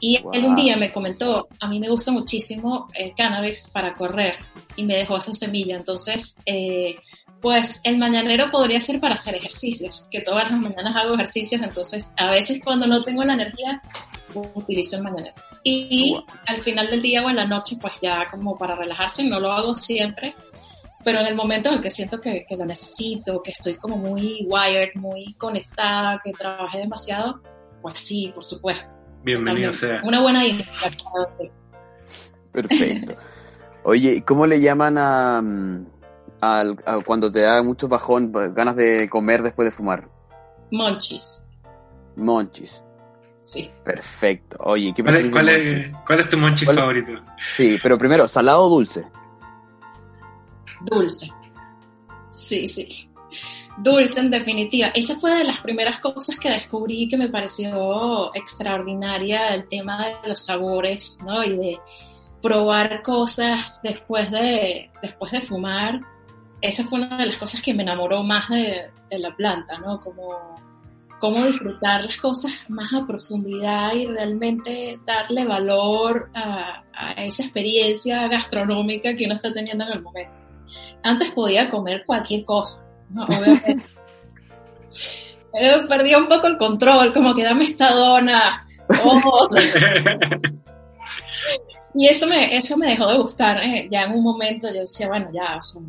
[0.00, 0.56] Y él un Wow.
[0.56, 4.36] día me comentó, a mí me gusta muchísimo el cannabis para correr,
[4.76, 5.76] y me dejó esa semilla.
[5.76, 6.96] Entonces, eh,
[7.42, 12.12] pues el mañanero podría ser para hacer ejercicios, que todas las mañanas hago ejercicios, entonces
[12.16, 13.82] a veces cuando no tengo la energía,
[14.54, 15.34] utilizo el mañanero.
[15.62, 16.24] Y Wow.
[16.46, 19.52] al final del día o en la noche, pues ya como para relajarse, no lo
[19.52, 20.34] hago siempre,
[21.04, 23.96] pero en el momento en el que siento que, que lo necesito, que estoy como
[23.96, 27.40] muy wired, muy conectada, que trabajé demasiado,
[27.82, 28.94] pues sí, por supuesto.
[29.22, 30.00] Bienvenido sea.
[30.04, 30.66] Una buena idea.
[32.52, 33.14] Perfecto.
[33.84, 35.86] Oye, ¿y ¿cómo le llaman a, mm,
[36.40, 40.08] al- a cuando te da mucho bajón, ganas de comer después de fumar?
[40.70, 41.46] Monchis,
[42.16, 42.82] Monchis.
[43.40, 43.70] Sí.
[43.84, 44.56] Perfecto.
[44.60, 47.12] Oye, ¿qué ¿Cuál es, cuál es, cuál es tu monchis ¿Cuál- favorito?
[47.54, 49.06] Sí, pero primero, ¿salado o dulce?
[50.82, 51.30] Dulce.
[52.30, 53.06] Sí, sí.
[53.78, 54.88] Dulce, en definitiva.
[54.94, 60.28] Esa fue de las primeras cosas que descubrí que me pareció extraordinaria, el tema de
[60.28, 61.42] los sabores, ¿no?
[61.44, 61.78] Y de
[62.42, 66.00] probar cosas después de, después de fumar.
[66.60, 70.00] Esa fue una de las cosas que me enamoró más de, de la planta, ¿no?
[70.00, 70.54] Como
[71.20, 78.26] cómo disfrutar las cosas más a profundidad y realmente darle valor a, a esa experiencia
[78.26, 80.32] gastronómica que uno está teniendo en el momento.
[81.02, 83.24] Antes podía comer cualquier cosa, ¿no?
[83.24, 83.76] Obviamente.
[85.52, 88.66] Pero perdí un poco el control, como que dame esta dona.
[89.04, 89.48] oh.
[91.94, 93.62] Y eso me, eso me dejó de gustar.
[93.62, 93.88] ¿eh?
[93.90, 95.82] Ya en un momento yo decía, bueno, ya, o sea,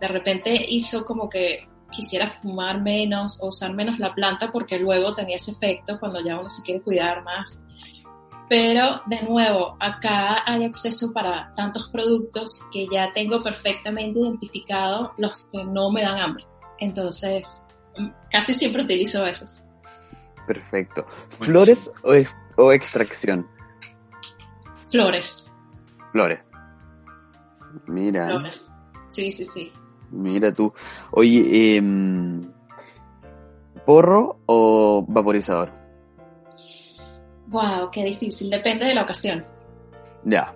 [0.00, 5.14] de repente hizo como que quisiera fumar menos o usar menos la planta porque luego
[5.14, 7.60] tenía ese efecto cuando ya uno se quiere cuidar más.
[8.48, 15.46] Pero de nuevo, acá hay acceso para tantos productos que ya tengo perfectamente identificado los
[15.46, 16.46] que no me dan hambre.
[16.78, 17.60] Entonces,
[18.30, 19.62] casi siempre utilizo esos.
[20.46, 21.04] Perfecto.
[21.30, 23.48] ¿Flores o, ex- o extracción?
[24.90, 25.52] Flores,
[26.12, 26.44] Flores.
[27.88, 28.70] Mira, flores.
[29.10, 29.72] Sí, sí, sí.
[30.10, 30.72] Mira tú.
[31.10, 32.40] Oye, em,
[33.84, 35.72] ¿porro o vaporizador?
[37.48, 38.50] Wow, qué difícil.
[38.50, 39.44] Depende de la ocasión.
[40.24, 40.52] Ya.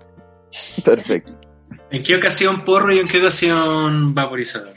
[0.85, 1.33] Perfecto.
[1.91, 4.77] ¿En qué ocasión porro y en qué ocasión vaporizador?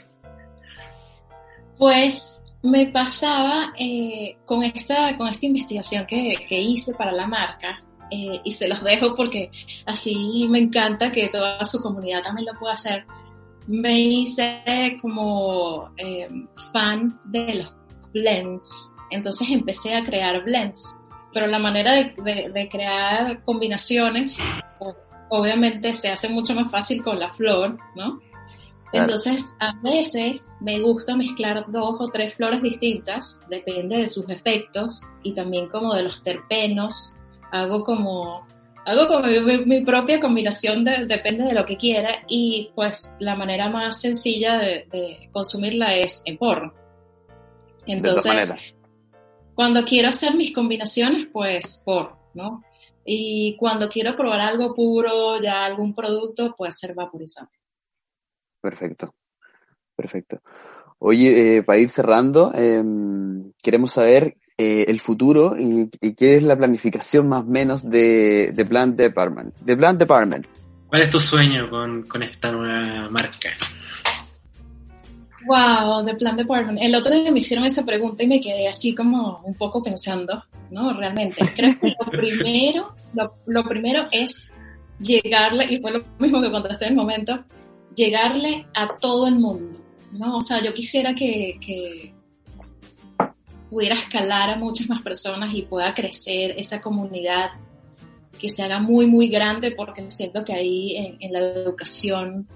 [1.78, 7.78] Pues me pasaba eh, con, esta, con esta investigación que, que hice para la marca,
[8.10, 9.50] eh, y se los dejo porque
[9.86, 13.06] así me encanta que toda su comunidad también lo pueda hacer.
[13.66, 16.28] Me hice como eh,
[16.72, 17.74] fan de los
[18.12, 20.96] blends, entonces empecé a crear blends,
[21.32, 24.38] pero la manera de, de- de crear combinaciones,
[25.30, 28.20] obviamente se hace mucho más fácil con la flor, ¿no?
[28.92, 35.02] Entonces, a veces me gusta mezclar dos o tres flores distintas, depende de sus efectos
[35.24, 37.16] y también como de los terpenos.
[37.50, 38.46] Hago como,
[38.84, 39.26] hago como
[39.66, 44.58] mi, propia combinación, de- depende de lo que quiera y pues la manera más sencilla
[44.58, 46.66] de, de consumirla es en todas
[47.86, 48.54] Entonces,
[49.54, 52.62] cuando quiero hacer mis combinaciones, pues porro, ¿no?
[53.04, 57.48] Y cuando quiero probar algo puro, ya algún producto, puede ser vaporizado.
[58.60, 59.14] Perfecto.
[59.94, 60.40] Perfecto.
[60.98, 66.42] Oye, eh, para ir cerrando, em, queremos saber eh, el futuro y, y, qué es
[66.42, 69.54] la planificación más o menos de, de Plant Department.
[69.60, 70.46] De Plant Department.
[70.86, 73.50] ¿Cuál es tu sueño con, con esta nueva marca?
[75.46, 76.78] Wow, The Plant Department.
[76.80, 80.44] El otro día me hicieron esa pregunta y me quedé así como un poco pensando,
[80.70, 80.92] ¿no?
[80.92, 81.44] Realmente.
[81.54, 84.52] Creo que lo primero, lo, lo primero es
[85.00, 87.44] llegarle, y fue lo mismo que contesté en el momento,
[87.94, 89.78] llegarle a todo el mundo,
[90.12, 90.36] ¿no?
[90.36, 92.14] O sea, yo quisiera que, que
[93.74, 97.50] pudiera escalar a muchas más personas y pueda crecer esa comunidad,
[98.38, 102.46] que se haga muy, muy grande, porque siento que ahí en, en la educación,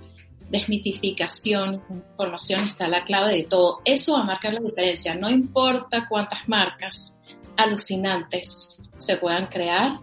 [0.48, 3.80] desmitificación, información está la clave de todo.
[3.84, 5.16] Eso va a marcar la diferencia.
[5.16, 7.18] No importa cuántas marcas
[7.56, 9.98] alucinantes se puedan crear,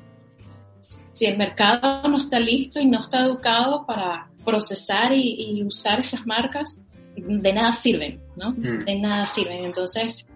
[1.14, 6.00] si el mercado no está listo y no está educado para procesar y, y usar
[6.00, 6.82] esas marcas,
[7.16, 8.52] de nada sirven, ¿no?
[8.52, 8.84] Mm.
[8.84, 9.64] De nada sirven.
[9.64, 10.28] Entonces,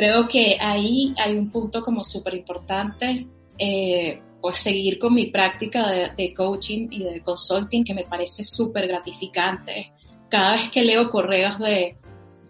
[0.00, 3.26] creo que ahí hay un punto como súper importante,
[3.58, 8.42] eh, pues seguir con mi práctica de, de, coaching y de consulting, que me parece
[8.42, 9.92] súper gratificante.
[10.30, 11.98] Cada vez que leo correos de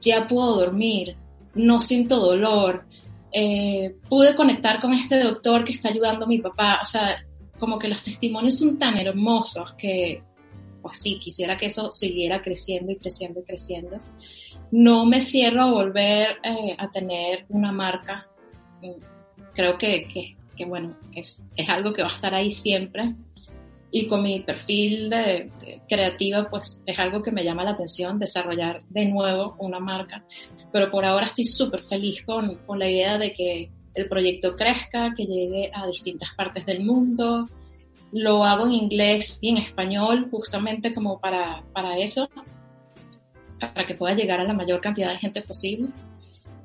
[0.00, 1.16] ya puedo dormir,
[1.56, 2.86] no siento dolor,
[3.32, 7.26] eh, pude conectar con este doctor que está ayudando a mi papá, o sea,
[7.58, 10.22] como que los testimonios son tan hermosos que,
[10.82, 13.98] pues sí, quisiera que eso siguiera creciendo y creciendo y creciendo.
[14.70, 18.28] No me cierro a volver eh, a tener una marca.
[19.54, 23.14] Creo que, que, que, bueno, es, es algo que va a estar ahí siempre.
[23.90, 28.20] Y con mi perfil de, de creativa, pues es algo que me llama la atención,
[28.20, 30.24] desarrollar de nuevo una marca.
[30.72, 35.12] Pero por ahora estoy súper feliz con, con la idea de que el proyecto crezca,
[35.16, 37.48] que llegue a distintas partes del mundo.
[38.12, 42.28] Lo hago en inglés y en español justamente como para, para eso,
[43.60, 45.90] para que pueda llegar a la mayor cantidad de gente posible.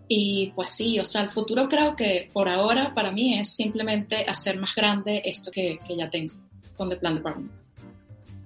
[0.07, 4.25] Y pues sí, o sea, el futuro creo que por ahora para mí es simplemente
[4.27, 6.33] hacer más grande esto que, que ya tengo
[6.75, 7.51] con The Plan Department.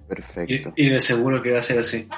[0.08, 0.72] Perfecto.
[0.76, 2.08] Y, y, de seguro que va a ser así.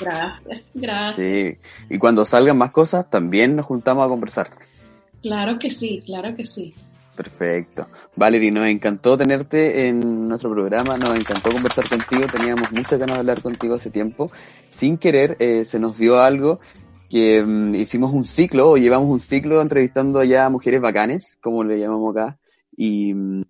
[0.00, 1.16] Gracias, gracias.
[1.16, 1.58] Sí,
[1.90, 4.50] y cuando salgan más cosas también nos juntamos a conversar.
[5.22, 6.74] Claro que sí, claro que sí.
[7.16, 7.88] Perfecto.
[8.16, 13.20] Valerie, nos encantó tenerte en nuestro programa, nos encantó conversar contigo, teníamos muchas ganas de
[13.20, 14.32] hablar contigo hace tiempo.
[14.70, 16.58] Sin querer, eh, se nos dio algo
[17.08, 21.62] que um, hicimos un ciclo, o llevamos un ciclo entrevistando ya a mujeres bacanes, como
[21.62, 22.38] le llamamos acá,
[22.76, 23.46] y, es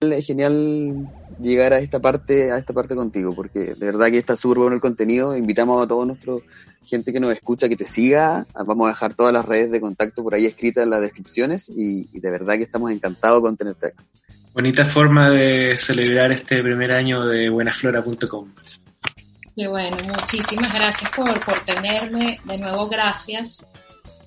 [0.00, 1.08] genial
[1.40, 4.76] llegar a esta parte, a esta parte contigo, porque de verdad que está súper bueno
[4.76, 6.42] el contenido, invitamos a todos nuestros
[6.86, 8.46] gente que nos escucha que te siga.
[8.54, 12.08] Vamos a dejar todas las redes de contacto por ahí escritas en las descripciones y,
[12.12, 14.04] y de verdad que estamos encantados con tenerte acá.
[14.54, 18.52] Bonita forma de celebrar este primer año de buenaflora.com.
[19.56, 22.40] Qué bueno, muchísimas gracias por, por tenerme.
[22.44, 23.66] De nuevo, gracias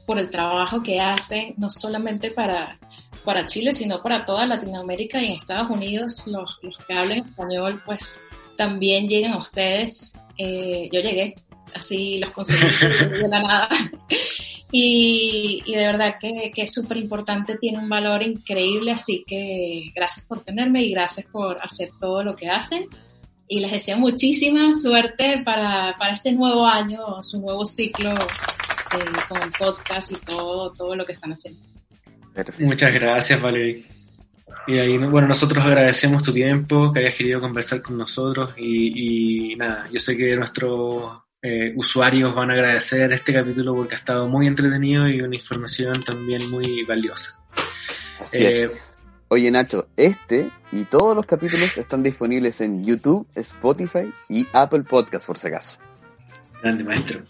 [0.05, 2.77] por el trabajo que hacen, no solamente para,
[3.23, 6.27] para Chile, sino para toda Latinoamérica y en Estados Unidos.
[6.27, 8.21] Los, los que hablen español, pues
[8.57, 10.13] también lleguen a ustedes.
[10.37, 11.35] Eh, yo llegué
[11.73, 13.69] así los conseguí de la nada.
[14.73, 19.91] Y, y de verdad que, que es súper importante, tiene un valor increíble, así que
[19.93, 22.85] gracias por tenerme y gracias por hacer todo lo que hacen.
[23.49, 29.43] Y les deseo muchísima suerte para, para este nuevo año, su nuevo ciclo eh, con
[29.43, 31.59] el podcast y todo, todo lo que están haciendo.
[32.33, 32.65] Perfecto.
[32.65, 33.85] Muchas gracias, Valerie.
[34.67, 39.55] Y ahí, bueno, nosotros agradecemos tu tiempo, que hayas querido conversar con nosotros y, y
[39.55, 44.27] nada, yo sé que nuestro eh, usuarios van a agradecer este capítulo porque ha estado
[44.27, 47.43] muy entretenido y una información también muy valiosa.
[48.19, 48.71] Así eh, es.
[49.27, 55.25] Oye Nacho, este y todos los capítulos están disponibles en YouTube, Spotify y Apple Podcast
[55.25, 55.77] por si acaso.
[56.61, 57.23] Grande maestro.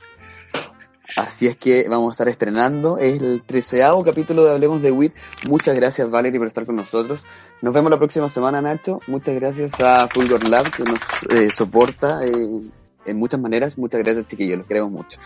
[1.15, 5.13] Así es que vamos a estar estrenando el treceavo capítulo de Hablemos de WIT.
[5.49, 7.25] Muchas gracias Valerie por estar con nosotros.
[7.61, 8.99] Nos vemos la próxima semana Nacho.
[9.07, 12.61] Muchas gracias a Fulgor Lab que nos eh, soporta eh,
[13.05, 13.77] en muchas maneras.
[13.77, 15.19] Muchas gracias, chiquillos, los queremos mucho.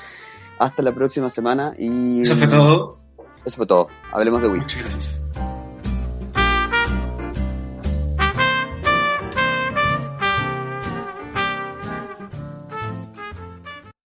[0.58, 2.22] Hasta la próxima semana y.
[2.22, 2.96] Eso fue todo.
[3.46, 3.88] Eso fue todo.
[4.12, 4.62] Hablemos de Wii.
[4.62, 5.24] Muchas gracias.